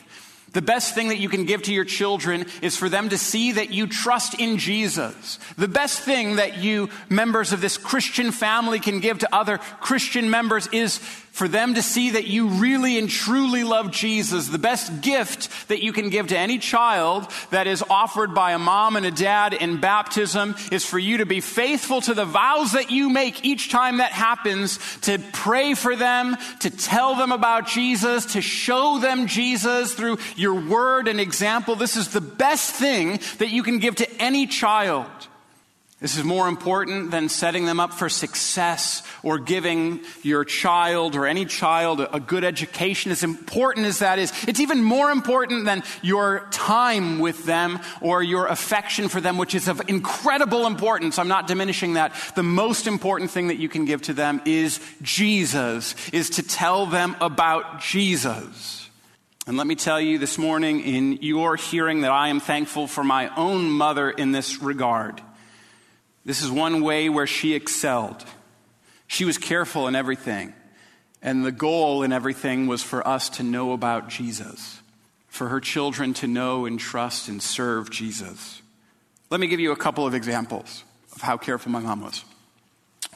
The 0.53 0.61
best 0.61 0.95
thing 0.95 1.09
that 1.09 1.19
you 1.19 1.29
can 1.29 1.45
give 1.45 1.63
to 1.63 1.73
your 1.73 1.85
children 1.85 2.45
is 2.61 2.75
for 2.75 2.89
them 2.89 3.09
to 3.09 3.17
see 3.17 3.53
that 3.53 3.71
you 3.71 3.87
trust 3.87 4.39
in 4.39 4.57
Jesus. 4.57 5.37
The 5.57 5.67
best 5.67 5.99
thing 5.99 6.37
that 6.37 6.57
you 6.57 6.89
members 7.09 7.53
of 7.53 7.61
this 7.61 7.77
Christian 7.77 8.31
family 8.31 8.79
can 8.79 8.99
give 8.99 9.19
to 9.19 9.35
other 9.35 9.57
Christian 9.57 10.29
members 10.29 10.67
is 10.67 10.99
for 11.39 11.47
them 11.47 11.75
to 11.75 11.81
see 11.81 12.09
that 12.09 12.27
you 12.27 12.49
really 12.49 12.99
and 12.99 13.09
truly 13.09 13.63
love 13.63 13.91
Jesus. 13.91 14.49
The 14.49 14.57
best 14.57 14.99
gift 14.99 15.69
that 15.69 15.81
you 15.81 15.93
can 15.93 16.09
give 16.09 16.27
to 16.27 16.37
any 16.37 16.57
child 16.57 17.31
that 17.49 17.65
is 17.65 17.81
offered 17.89 18.35
by 18.35 18.51
a 18.51 18.59
mom 18.59 18.97
and 18.97 19.05
a 19.05 19.11
dad 19.11 19.53
in 19.53 19.79
baptism 19.79 20.53
is 20.69 20.83
for 20.83 20.99
you 20.99 21.19
to 21.19 21.25
be 21.25 21.39
faithful 21.39 22.01
to 22.01 22.13
the 22.13 22.25
vows 22.25 22.73
that 22.73 22.91
you 22.91 23.09
make 23.09 23.45
each 23.45 23.71
time 23.71 23.99
that 23.99 24.11
happens, 24.11 24.79
to 24.99 25.17
pray 25.31 25.75
for 25.75 25.95
them, 25.95 26.35
to 26.59 26.69
tell 26.69 27.15
them 27.15 27.31
about 27.31 27.67
Jesus, 27.67 28.33
to 28.33 28.41
show 28.41 28.99
them 28.99 29.25
Jesus 29.25 29.93
through 29.93 30.17
your 30.35 30.55
word 30.55 31.07
and 31.07 31.21
example. 31.21 31.77
This 31.77 31.95
is 31.95 32.09
the 32.09 32.19
best 32.19 32.75
thing 32.75 33.21
that 33.37 33.49
you 33.49 33.63
can 33.63 33.79
give 33.79 33.95
to 33.95 34.21
any 34.21 34.45
child. 34.45 35.28
This 35.99 36.17
is 36.17 36.23
more 36.23 36.47
important 36.47 37.11
than 37.11 37.27
setting 37.27 37.65
them 37.65 37.81
up 37.81 37.93
for 37.93 38.07
success 38.07 39.03
or 39.21 39.37
giving 39.37 39.99
your 40.23 40.45
child 40.45 41.13
or 41.13 41.25
any 41.25 41.43
child 41.43 41.99
a 41.99 42.21
good 42.21 42.45
education. 42.45 43.11
As 43.11 43.21
important 43.21 43.85
as 43.85 43.99
that 43.99 44.17
is, 44.17 44.31
it's 44.47 44.61
even 44.61 44.81
more 44.81 45.11
important 45.11 45.65
than 45.65 45.83
your 46.01 46.47
time 46.51 47.19
with 47.19 47.43
them 47.43 47.81
or 47.99 48.23
your 48.23 48.47
affection 48.47 49.09
for 49.09 49.19
them, 49.19 49.37
which 49.37 49.53
is 49.53 49.67
of 49.67 49.81
incredible 49.89 50.67
importance. 50.67 51.19
I'm 51.19 51.27
not 51.27 51.47
diminishing 51.47 51.95
that. 51.95 52.13
The 52.33 52.43
most 52.43 52.87
important 52.87 53.29
thing 53.29 53.47
that 53.47 53.59
you 53.59 53.67
can 53.67 53.83
give 53.83 54.01
to 54.03 54.13
them 54.13 54.41
is 54.45 54.79
Jesus, 55.01 55.95
is 56.13 56.29
to 56.31 56.43
tell 56.43 56.85
them 56.85 57.17
about 57.19 57.81
Jesus. 57.81 58.89
And 59.47 59.57
let 59.57 59.67
me 59.67 59.75
tell 59.75 59.99
you 59.99 60.17
this 60.17 60.37
morning 60.37 60.79
in 60.79 61.17
your 61.21 61.57
hearing 61.57 62.01
that 62.01 62.11
I 62.11 62.29
am 62.29 62.39
thankful 62.39 62.87
for 62.87 63.03
my 63.03 63.35
own 63.35 63.69
mother 63.69 64.09
in 64.09 64.31
this 64.31 64.61
regard. 64.61 65.21
This 66.29 66.43
is 66.43 66.51
one 66.51 66.83
way 66.83 67.09
where 67.09 67.25
she 67.25 67.55
excelled. 67.55 68.23
She 69.07 69.25
was 69.25 69.39
careful 69.39 69.87
in 69.87 69.95
everything. 69.95 70.53
And 71.23 71.43
the 71.43 71.51
goal 71.51 72.03
in 72.03 72.13
everything 72.13 72.67
was 72.67 72.83
for 72.83 73.05
us 73.07 73.29
to 73.29 73.43
know 73.43 73.71
about 73.71 74.09
Jesus, 74.09 74.79
for 75.27 75.47
her 75.47 75.59
children 75.59 76.13
to 76.13 76.27
know 76.27 76.67
and 76.67 76.79
trust 76.79 77.29
and 77.29 77.41
serve 77.41 77.89
Jesus. 77.89 78.61
Let 79.31 79.39
me 79.39 79.47
give 79.47 79.59
you 79.59 79.71
a 79.71 79.75
couple 79.75 80.05
of 80.05 80.13
examples 80.13 80.83
of 81.15 81.21
how 81.21 81.35
careful 81.35 81.71
my 81.71 81.79
mom 81.79 82.01
was 82.01 82.23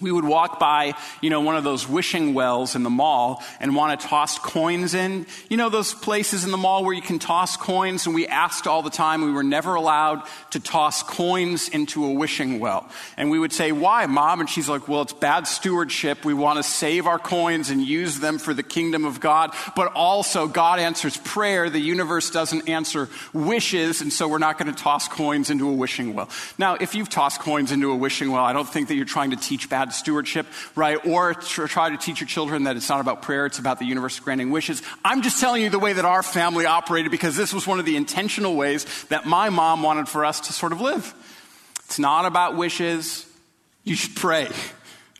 we 0.03 0.11
would 0.11 0.25
walk 0.25 0.59
by, 0.59 0.93
you 1.21 1.29
know, 1.29 1.41
one 1.41 1.55
of 1.55 1.63
those 1.63 1.87
wishing 1.87 2.33
wells 2.33 2.75
in 2.75 2.83
the 2.83 2.89
mall 2.89 3.41
and 3.59 3.75
want 3.75 3.99
to 3.99 4.07
toss 4.07 4.37
coins 4.37 4.93
in. 4.93 5.25
You 5.49 5.57
know, 5.57 5.69
those 5.69 5.93
places 5.93 6.43
in 6.43 6.51
the 6.51 6.57
mall 6.57 6.83
where 6.83 6.93
you 6.93 7.01
can 7.01 7.19
toss 7.19 7.57
coins, 7.57 8.05
and 8.05 8.13
we 8.13 8.27
asked 8.27 8.67
all 8.67 8.81
the 8.81 8.89
time. 8.89 9.23
We 9.23 9.31
were 9.31 9.43
never 9.43 9.75
allowed 9.75 10.23
to 10.51 10.59
toss 10.59 11.01
coins 11.01 11.69
into 11.69 12.05
a 12.05 12.13
wishing 12.13 12.59
well. 12.59 12.89
And 13.17 13.31
we 13.31 13.39
would 13.39 13.53
say, 13.53 13.71
Why, 13.71 14.05
mom? 14.05 14.41
And 14.41 14.49
she's 14.49 14.67
like, 14.67 14.87
Well, 14.87 15.01
it's 15.01 15.13
bad 15.13 15.47
stewardship. 15.47 16.25
We 16.25 16.33
want 16.33 16.57
to 16.57 16.63
save 16.63 17.07
our 17.07 17.19
coins 17.19 17.69
and 17.69 17.81
use 17.81 18.19
them 18.19 18.37
for 18.37 18.53
the 18.53 18.63
kingdom 18.63 19.05
of 19.05 19.19
God. 19.19 19.55
But 19.75 19.93
also, 19.93 20.47
God 20.47 20.79
answers 20.79 21.15
prayer. 21.17 21.69
The 21.69 21.79
universe 21.79 22.29
doesn't 22.29 22.67
answer 22.67 23.09
wishes, 23.31 24.01
and 24.01 24.11
so 24.11 24.27
we're 24.27 24.37
not 24.37 24.57
going 24.57 24.73
to 24.73 24.83
toss 24.83 25.07
coins 25.07 25.49
into 25.49 25.69
a 25.69 25.73
wishing 25.73 26.13
well. 26.13 26.29
Now, 26.57 26.75
if 26.75 26.93
you've 26.93 27.09
tossed 27.09 27.39
coins 27.39 27.71
into 27.71 27.91
a 27.91 27.95
wishing 27.95 28.31
well, 28.31 28.43
I 28.43 28.51
don't 28.51 28.67
think 28.67 28.89
that 28.89 28.95
you're 28.95 29.05
trying 29.05 29.31
to 29.31 29.37
teach 29.37 29.69
bad 29.69 29.92
stewardship, 29.93 30.45
right? 30.75 31.03
Or 31.05 31.33
try 31.33 31.89
to 31.89 31.97
teach 31.97 32.19
your 32.19 32.27
children 32.27 32.63
that 32.63 32.75
it's 32.75 32.89
not 32.89 33.01
about 33.01 33.21
prayer, 33.21 33.45
it's 33.45 33.59
about 33.59 33.79
the 33.79 33.85
universe 33.85 34.19
granting 34.19 34.51
wishes. 34.51 34.81
I'm 35.03 35.21
just 35.21 35.39
telling 35.39 35.61
you 35.61 35.69
the 35.69 35.79
way 35.79 35.93
that 35.93 36.05
our 36.05 36.23
family 36.23 36.65
operated 36.65 37.11
because 37.11 37.35
this 37.35 37.53
was 37.53 37.65
one 37.67 37.79
of 37.79 37.85
the 37.85 37.95
intentional 37.95 38.55
ways 38.55 38.85
that 39.05 39.25
my 39.25 39.49
mom 39.49 39.83
wanted 39.83 40.07
for 40.07 40.25
us 40.25 40.41
to 40.41 40.53
sort 40.53 40.71
of 40.71 40.81
live. 40.81 41.13
It's 41.85 41.99
not 41.99 42.25
about 42.25 42.57
wishes. 42.57 43.25
You 43.83 43.95
should 43.95 44.15
pray. 44.15 44.49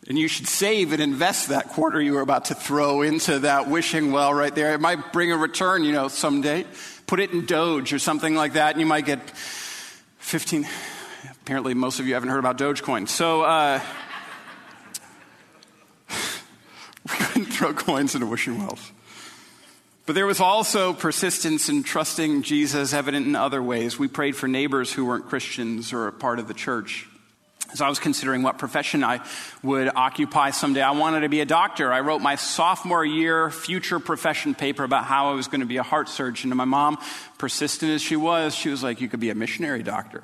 And 0.06 0.18
you 0.18 0.28
should 0.28 0.46
save 0.46 0.92
and 0.92 1.00
invest 1.00 1.48
that 1.48 1.68
quarter 1.70 2.00
you 2.00 2.12
were 2.12 2.20
about 2.20 2.46
to 2.46 2.54
throw 2.54 3.00
into 3.02 3.38
that 3.40 3.70
wishing 3.70 4.12
well 4.12 4.34
right 4.34 4.54
there. 4.54 4.74
It 4.74 4.80
might 4.80 5.12
bring 5.12 5.32
a 5.32 5.36
return, 5.36 5.84
you 5.84 5.92
know, 5.92 6.08
someday. 6.08 6.66
Put 7.06 7.20
it 7.20 7.30
in 7.30 7.46
Doge 7.46 7.92
or 7.92 7.98
something 7.98 8.34
like 8.34 8.54
that, 8.54 8.72
and 8.72 8.80
you 8.80 8.86
might 8.86 9.06
get 9.06 9.30
15. 10.18 10.66
Apparently, 11.42 11.74
most 11.74 12.00
of 12.00 12.06
you 12.06 12.14
haven't 12.14 12.28
heard 12.28 12.38
about 12.38 12.58
Dogecoin. 12.58 13.08
So, 13.08 13.42
uh, 13.42 13.80
we 17.08 17.16
couldn't 17.16 17.46
throw 17.46 17.74
coins 17.74 18.14
into 18.14 18.26
wishing 18.26 18.58
wells. 18.58 18.92
But 20.06 20.14
there 20.14 20.26
was 20.26 20.40
also 20.40 20.92
persistence 20.92 21.68
in 21.70 21.82
trusting 21.82 22.42
Jesus 22.42 22.92
evident 22.92 23.26
in 23.26 23.34
other 23.34 23.62
ways. 23.62 23.98
We 23.98 24.08
prayed 24.08 24.36
for 24.36 24.48
neighbors 24.48 24.92
who 24.92 25.06
weren't 25.06 25.28
Christians 25.28 25.94
or 25.94 26.08
a 26.08 26.12
part 26.12 26.38
of 26.38 26.46
the 26.46 26.54
church. 26.54 27.08
As 27.72 27.80
I 27.80 27.88
was 27.88 27.98
considering 27.98 28.42
what 28.42 28.58
profession 28.58 29.02
I 29.02 29.20
would 29.62 29.90
occupy 29.96 30.50
someday, 30.50 30.82
I 30.82 30.92
wanted 30.92 31.20
to 31.20 31.28
be 31.28 31.40
a 31.40 31.46
doctor. 31.46 31.92
I 31.92 32.00
wrote 32.00 32.20
my 32.20 32.36
sophomore 32.36 33.04
year 33.04 33.50
future 33.50 33.98
profession 33.98 34.54
paper 34.54 34.84
about 34.84 35.06
how 35.06 35.30
I 35.30 35.34
was 35.34 35.48
going 35.48 35.60
to 35.60 35.66
be 35.66 35.78
a 35.78 35.82
heart 35.82 36.08
surgeon. 36.08 36.52
And 36.52 36.58
my 36.58 36.66
mom, 36.66 36.98
persistent 37.38 37.90
as 37.90 38.02
she 38.02 38.14
was, 38.14 38.54
she 38.54 38.68
was 38.68 38.82
like, 38.82 39.00
You 39.00 39.08
could 39.08 39.20
be 39.20 39.30
a 39.30 39.34
missionary 39.34 39.82
doctor. 39.82 40.22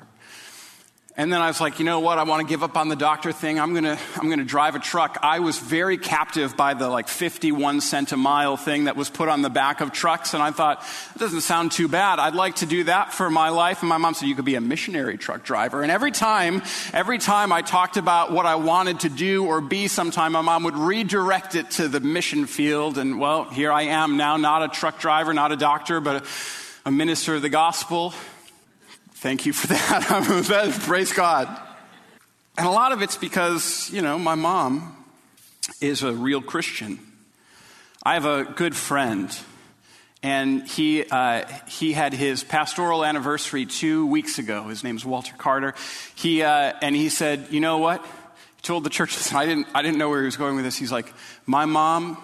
And 1.17 1.31
then 1.31 1.41
I 1.41 1.47
was 1.47 1.59
like, 1.59 1.77
you 1.77 1.83
know 1.83 1.99
what? 1.99 2.17
I 2.17 2.23
want 2.23 2.47
to 2.47 2.49
give 2.49 2.63
up 2.63 2.77
on 2.77 2.87
the 2.87 2.95
doctor 2.95 3.33
thing. 3.33 3.59
I'm 3.59 3.73
going 3.73 3.83
to, 3.83 3.99
I'm 4.15 4.27
going 4.27 4.39
to 4.39 4.45
drive 4.45 4.75
a 4.75 4.79
truck. 4.79 5.19
I 5.21 5.39
was 5.39 5.59
very 5.59 5.97
captive 5.97 6.55
by 6.55 6.73
the 6.73 6.87
like 6.87 7.09
51 7.09 7.81
cent 7.81 8.13
a 8.13 8.17
mile 8.17 8.55
thing 8.55 8.85
that 8.85 8.95
was 8.95 9.09
put 9.09 9.27
on 9.27 9.41
the 9.41 9.49
back 9.49 9.81
of 9.81 9.91
trucks. 9.91 10.33
And 10.33 10.41
I 10.41 10.51
thought, 10.51 10.81
it 11.13 11.19
doesn't 11.19 11.41
sound 11.41 11.73
too 11.73 11.89
bad. 11.89 12.19
I'd 12.19 12.33
like 12.33 12.55
to 12.57 12.65
do 12.65 12.85
that 12.85 13.13
for 13.13 13.29
my 13.29 13.49
life. 13.49 13.81
And 13.81 13.89
my 13.89 13.97
mom 13.97 14.13
said, 14.13 14.29
you 14.29 14.35
could 14.35 14.45
be 14.45 14.55
a 14.55 14.61
missionary 14.61 15.17
truck 15.17 15.43
driver. 15.43 15.83
And 15.83 15.91
every 15.91 16.11
time, 16.11 16.61
every 16.93 17.17
time 17.17 17.51
I 17.51 17.61
talked 17.61 17.97
about 17.97 18.31
what 18.31 18.45
I 18.45 18.55
wanted 18.55 19.01
to 19.01 19.09
do 19.09 19.45
or 19.45 19.59
be 19.59 19.89
sometime, 19.89 20.31
my 20.31 20.41
mom 20.41 20.63
would 20.63 20.77
redirect 20.77 21.55
it 21.55 21.71
to 21.71 21.89
the 21.89 21.99
mission 21.99 22.45
field. 22.45 22.97
And 22.97 23.19
well, 23.19 23.43
here 23.43 23.73
I 23.73 23.83
am 23.83 24.15
now, 24.15 24.37
not 24.37 24.63
a 24.63 24.69
truck 24.69 24.97
driver, 24.99 25.33
not 25.33 25.51
a 25.51 25.57
doctor, 25.57 25.99
but 25.99 26.23
a, 26.23 26.27
a 26.85 26.91
minister 26.91 27.35
of 27.35 27.41
the 27.41 27.49
gospel 27.49 28.13
Thank 29.21 29.45
you 29.45 29.53
for 29.53 29.67
that. 29.67 30.07
That. 30.47 30.79
Praise 30.81 31.13
God. 31.13 31.47
And 32.57 32.65
a 32.65 32.71
lot 32.71 32.91
of 32.91 33.03
it's 33.03 33.17
because, 33.17 33.87
you 33.93 34.01
know, 34.01 34.17
my 34.17 34.33
mom 34.33 34.97
is 35.79 36.01
a 36.01 36.11
real 36.11 36.41
Christian. 36.41 36.97
I 38.01 38.15
have 38.15 38.25
a 38.25 38.45
good 38.45 38.75
friend, 38.75 39.29
and 40.23 40.67
he, 40.67 41.03
uh, 41.03 41.45
he 41.67 41.93
had 41.93 42.13
his 42.13 42.43
pastoral 42.43 43.05
anniversary 43.05 43.67
two 43.67 44.07
weeks 44.07 44.39
ago. 44.39 44.63
His 44.69 44.83
name's 44.83 45.05
Walter 45.05 45.35
Carter. 45.37 45.75
He, 46.15 46.41
uh, 46.41 46.73
and 46.81 46.95
he 46.95 47.09
said, 47.09 47.45
You 47.51 47.59
know 47.59 47.77
what? 47.77 48.03
He 48.03 48.61
told 48.63 48.83
the 48.83 48.89
church, 48.89 49.31
I 49.35 49.45
didn't, 49.45 49.67
I 49.75 49.83
didn't 49.83 49.99
know 49.99 50.09
where 50.09 50.21
he 50.21 50.25
was 50.25 50.35
going 50.35 50.55
with 50.55 50.65
this. 50.65 50.77
He's 50.77 50.91
like, 50.91 51.13
My 51.45 51.65
mom 51.65 52.17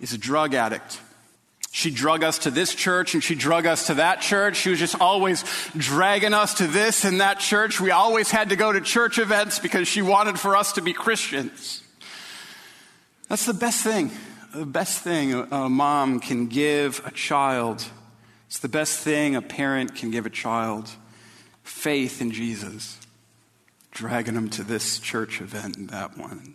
is 0.00 0.12
a 0.12 0.18
drug 0.18 0.54
addict. 0.54 1.00
She 1.74 1.90
drug 1.90 2.22
us 2.22 2.40
to 2.40 2.50
this 2.50 2.74
church 2.74 3.14
and 3.14 3.24
she 3.24 3.34
drug 3.34 3.64
us 3.64 3.86
to 3.86 3.94
that 3.94 4.20
church. 4.20 4.56
She 4.56 4.68
was 4.68 4.78
just 4.78 5.00
always 5.00 5.42
dragging 5.74 6.34
us 6.34 6.52
to 6.54 6.66
this 6.66 7.06
and 7.06 7.22
that 7.22 7.40
church. 7.40 7.80
We 7.80 7.90
always 7.90 8.30
had 8.30 8.50
to 8.50 8.56
go 8.56 8.72
to 8.72 8.80
church 8.82 9.18
events 9.18 9.58
because 9.58 9.88
she 9.88 10.02
wanted 10.02 10.38
for 10.38 10.54
us 10.54 10.72
to 10.74 10.82
be 10.82 10.92
Christians. 10.92 11.82
That's 13.28 13.46
the 13.46 13.54
best 13.54 13.82
thing. 13.82 14.10
The 14.54 14.66
best 14.66 15.00
thing 15.00 15.32
a 15.32 15.70
mom 15.70 16.20
can 16.20 16.48
give 16.48 17.00
a 17.06 17.10
child. 17.10 17.82
It's 18.48 18.58
the 18.58 18.68
best 18.68 18.98
thing 18.98 19.34
a 19.34 19.40
parent 19.40 19.94
can 19.94 20.10
give 20.10 20.26
a 20.26 20.30
child 20.30 20.90
faith 21.62 22.20
in 22.20 22.32
Jesus. 22.32 22.98
Dragging 23.92 24.34
them 24.34 24.50
to 24.50 24.62
this 24.62 24.98
church 24.98 25.40
event 25.40 25.78
and 25.78 25.88
that 25.88 26.18
one. 26.18 26.54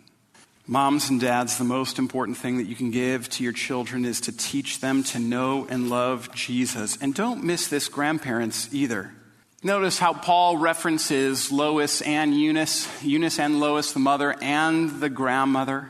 Moms 0.70 1.08
and 1.08 1.18
dads, 1.18 1.56
the 1.56 1.64
most 1.64 1.98
important 1.98 2.36
thing 2.36 2.58
that 2.58 2.66
you 2.66 2.74
can 2.74 2.90
give 2.90 3.26
to 3.30 3.42
your 3.42 3.54
children 3.54 4.04
is 4.04 4.20
to 4.20 4.36
teach 4.36 4.80
them 4.80 5.02
to 5.02 5.18
know 5.18 5.66
and 5.70 5.88
love 5.88 6.30
Jesus. 6.34 6.98
And 7.00 7.14
don't 7.14 7.42
miss 7.42 7.68
this, 7.68 7.88
grandparents, 7.88 8.68
either. 8.70 9.10
Notice 9.62 9.98
how 9.98 10.12
Paul 10.12 10.58
references 10.58 11.50
Lois 11.50 12.02
and 12.02 12.34
Eunice, 12.34 12.86
Eunice 13.02 13.38
and 13.38 13.60
Lois, 13.60 13.94
the 13.94 13.98
mother 13.98 14.36
and 14.42 15.00
the 15.00 15.08
grandmother. 15.08 15.88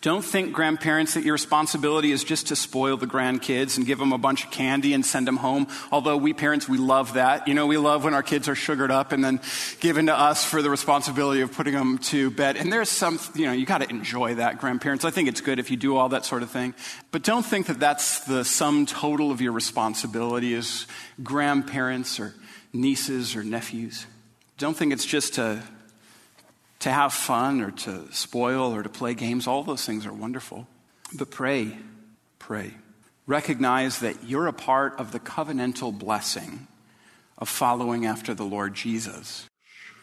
Don't 0.00 0.24
think, 0.24 0.52
grandparents, 0.52 1.14
that 1.14 1.24
your 1.24 1.32
responsibility 1.32 2.12
is 2.12 2.22
just 2.22 2.48
to 2.48 2.56
spoil 2.56 2.96
the 2.96 3.06
grandkids 3.06 3.76
and 3.76 3.84
give 3.84 3.98
them 3.98 4.12
a 4.12 4.18
bunch 4.18 4.44
of 4.44 4.52
candy 4.52 4.94
and 4.94 5.04
send 5.04 5.26
them 5.26 5.38
home. 5.38 5.66
Although 5.90 6.16
we 6.16 6.32
parents, 6.32 6.68
we 6.68 6.78
love 6.78 7.14
that. 7.14 7.48
You 7.48 7.54
know, 7.54 7.66
we 7.66 7.78
love 7.78 8.04
when 8.04 8.14
our 8.14 8.22
kids 8.22 8.48
are 8.48 8.54
sugared 8.54 8.92
up 8.92 9.10
and 9.10 9.24
then 9.24 9.40
given 9.80 10.06
to 10.06 10.14
us 10.14 10.44
for 10.44 10.62
the 10.62 10.70
responsibility 10.70 11.40
of 11.40 11.52
putting 11.52 11.74
them 11.74 11.98
to 11.98 12.30
bed. 12.30 12.56
And 12.56 12.72
there's 12.72 12.88
some, 12.88 13.18
you 13.34 13.46
know, 13.46 13.52
you 13.52 13.66
got 13.66 13.78
to 13.78 13.90
enjoy 13.90 14.36
that, 14.36 14.58
grandparents. 14.58 15.04
I 15.04 15.10
think 15.10 15.28
it's 15.28 15.40
good 15.40 15.58
if 15.58 15.68
you 15.68 15.76
do 15.76 15.96
all 15.96 16.10
that 16.10 16.24
sort 16.24 16.44
of 16.44 16.50
thing. 16.50 16.74
But 17.10 17.24
don't 17.24 17.44
think 17.44 17.66
that 17.66 17.80
that's 17.80 18.20
the 18.20 18.44
sum 18.44 18.86
total 18.86 19.32
of 19.32 19.40
your 19.40 19.52
responsibility 19.52 20.54
as 20.54 20.86
grandparents 21.24 22.20
or 22.20 22.34
nieces 22.72 23.34
or 23.34 23.42
nephews. 23.42 24.06
Don't 24.58 24.76
think 24.76 24.92
it's 24.92 25.06
just 25.06 25.34
to 25.34 25.60
to 26.80 26.90
have 26.90 27.12
fun 27.12 27.60
or 27.60 27.70
to 27.72 28.12
spoil 28.12 28.74
or 28.74 28.82
to 28.82 28.88
play 28.88 29.14
games, 29.14 29.46
all 29.46 29.62
those 29.62 29.84
things 29.84 30.06
are 30.06 30.12
wonderful. 30.12 30.66
But 31.12 31.30
pray, 31.30 31.76
pray. 32.38 32.74
recognize 33.26 34.00
that 34.00 34.24
you're 34.24 34.46
a 34.46 34.52
part 34.52 34.98
of 34.98 35.12
the 35.12 35.20
covenantal 35.20 35.96
blessing 35.96 36.66
of 37.36 37.48
following 37.48 38.06
after 38.06 38.34
the 38.34 38.44
Lord 38.44 38.74
Jesus. 38.74 39.46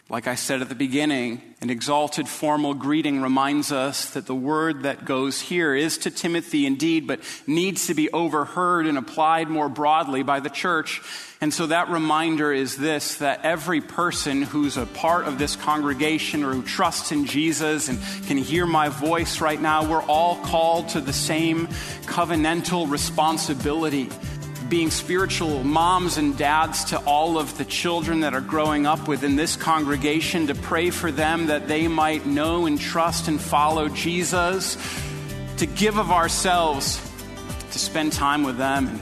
Like 0.08 0.28
I 0.28 0.36
said 0.36 0.62
at 0.62 0.70
the 0.70 0.76
beginning, 0.76 1.42
an 1.62 1.72
exalted 1.72 2.30
formal 2.30 2.76
greeting 2.76 3.24
reminds 3.24 3.72
us 3.72 4.12
that 4.12 4.28
the 4.28 4.36
word 4.36 4.84
that 4.84 5.04
goes 5.04 5.42
here 5.42 5.74
is 5.74 5.98
to 6.00 6.12
Timothy 6.12 6.68
indeed, 6.68 7.08
but 7.08 7.22
needs 7.48 7.88
to 7.88 7.96
be 7.96 8.12
overheard 8.12 8.86
and 8.86 9.00
applied 9.00 9.50
more 9.50 9.68
broadly 9.68 10.22
by 10.22 10.42
the 10.42 10.50
church. 10.50 11.02
And 11.42 11.52
so 11.52 11.66
that 11.68 11.90
reminder 11.90 12.54
is 12.54 12.78
this 12.78 13.16
that 13.16 13.44
every 13.44 13.82
person 13.82 14.44
who's 14.44 14.78
a 14.78 14.86
part 14.86 15.26
of 15.26 15.40
this 15.40 15.56
congregation 15.56 16.44
or 16.44 16.54
who 16.54 16.62
trusts 16.62 17.12
in 17.12 17.26
Jesus 17.26 17.90
and 17.90 18.00
can 18.28 18.38
hear 18.38 18.68
my 18.68 18.90
voice 18.90 19.42
right 19.42 19.60
now, 19.60 19.90
we're 19.90 20.04
all 20.04 20.36
called 20.36 20.90
to 20.90 21.02
the 21.02 21.14
same 21.14 21.66
covenantal 22.06 22.88
responsibility 22.92 24.12
being 24.70 24.90
spiritual 24.90 25.64
moms 25.64 26.18
and 26.18 26.38
dads 26.38 26.86
to 26.86 26.98
all 27.00 27.38
of 27.38 27.58
the 27.58 27.66
children 27.66 28.22
that 28.22 28.34
are 28.34 28.42
growing 28.42 28.86
up 28.86 29.08
within 29.08 29.36
this 29.36 29.56
congregation, 29.56 30.48
to 30.48 30.56
pray 30.56 30.90
for 30.90 31.12
them 31.12 31.48
that 31.48 31.68
they 31.68 31.88
might 31.88 32.26
know 32.26 32.66
and 32.66 32.80
trust 32.80 33.28
and 33.28 33.40
follow 33.40 33.90
Jesus, 33.90 34.78
to 35.58 35.66
give 35.66 35.98
of 35.98 36.12
ourselves, 36.12 37.00
to 37.72 37.80
spend 37.80 38.14
time 38.14 38.44
with 38.44 38.58
them. 38.58 39.00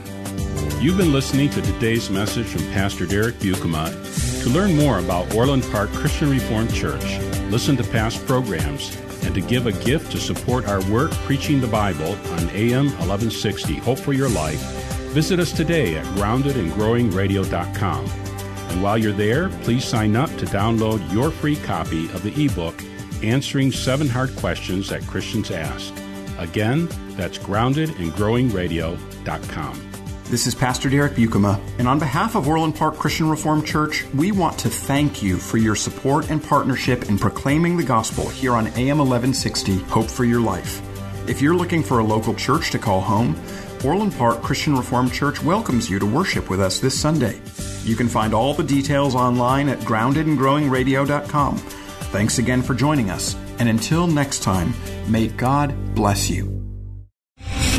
You've 0.80 0.98
been 0.98 1.12
listening 1.12 1.48
to 1.50 1.62
today's 1.62 2.10
message 2.10 2.46
from 2.46 2.62
Pastor 2.72 3.06
Derek 3.06 3.36
Buikema. 3.36 4.42
To 4.42 4.50
learn 4.50 4.76
more 4.76 4.98
about 4.98 5.34
Orland 5.34 5.62
Park 5.72 5.90
Christian 5.92 6.28
Reformed 6.28 6.74
Church, 6.74 7.18
listen 7.50 7.78
to 7.78 7.84
past 7.84 8.24
programs, 8.26 8.94
and 9.24 9.34
to 9.34 9.40
give 9.40 9.66
a 9.66 9.72
gift 9.72 10.12
to 10.12 10.18
support 10.18 10.66
our 10.66 10.84
work 10.90 11.10
preaching 11.24 11.62
the 11.62 11.66
Bible 11.66 12.10
on 12.32 12.50
AM 12.50 12.86
1160 12.98 13.76
Hope 13.76 13.98
for 13.98 14.12
Your 14.12 14.28
Life, 14.28 14.83
Visit 15.14 15.38
us 15.38 15.52
today 15.52 15.96
at 15.96 16.04
groundedandgrowingradio.com. 16.16 18.04
And 18.04 18.82
while 18.82 18.98
you're 18.98 19.12
there, 19.12 19.48
please 19.62 19.84
sign 19.84 20.16
up 20.16 20.28
to 20.38 20.46
download 20.46 21.12
your 21.12 21.30
free 21.30 21.54
copy 21.54 22.06
of 22.06 22.24
the 22.24 22.44
ebook, 22.44 22.82
Answering 23.22 23.70
Seven 23.70 24.08
Hard 24.08 24.34
Questions 24.34 24.88
That 24.88 25.06
Christians 25.06 25.52
Ask. 25.52 25.94
Again, 26.38 26.88
that's 27.10 27.38
groundedandgrowingradio.com. 27.38 29.90
This 30.24 30.48
is 30.48 30.54
Pastor 30.56 30.90
Derek 30.90 31.12
Buikema, 31.12 31.60
and 31.78 31.86
on 31.86 32.00
behalf 32.00 32.34
of 32.34 32.48
Orland 32.48 32.74
Park 32.74 32.96
Christian 32.96 33.30
Reformed 33.30 33.64
Church, 33.64 34.04
we 34.14 34.32
want 34.32 34.58
to 34.58 34.68
thank 34.68 35.22
you 35.22 35.36
for 35.36 35.58
your 35.58 35.76
support 35.76 36.28
and 36.28 36.42
partnership 36.42 37.08
in 37.08 37.18
proclaiming 37.18 37.76
the 37.76 37.84
gospel 37.84 38.28
here 38.28 38.54
on 38.54 38.66
AM 38.66 38.98
1160 38.98 39.78
Hope 39.78 40.10
for 40.10 40.24
Your 40.24 40.40
Life. 40.40 40.82
If 41.28 41.40
you're 41.40 41.54
looking 41.54 41.84
for 41.84 42.00
a 42.00 42.04
local 42.04 42.34
church 42.34 42.72
to 42.72 42.80
call 42.80 43.00
home, 43.00 43.40
Orland 43.84 44.14
Park 44.14 44.42
Christian 44.42 44.76
Reformed 44.76 45.12
Church 45.12 45.42
welcomes 45.42 45.90
you 45.90 45.98
to 45.98 46.06
worship 46.06 46.48
with 46.48 46.60
us 46.60 46.78
this 46.78 46.98
Sunday. 46.98 47.40
You 47.84 47.96
can 47.96 48.08
find 48.08 48.32
all 48.32 48.54
the 48.54 48.64
details 48.64 49.14
online 49.14 49.68
at 49.68 49.78
groundedandgrowingradio.com. 49.80 51.58
Thanks 51.58 52.38
again 52.38 52.62
for 52.62 52.74
joining 52.74 53.10
us, 53.10 53.36
and 53.58 53.68
until 53.68 54.06
next 54.06 54.42
time, 54.42 54.72
may 55.08 55.28
God 55.28 55.94
bless 55.94 56.30
you. 56.30 56.63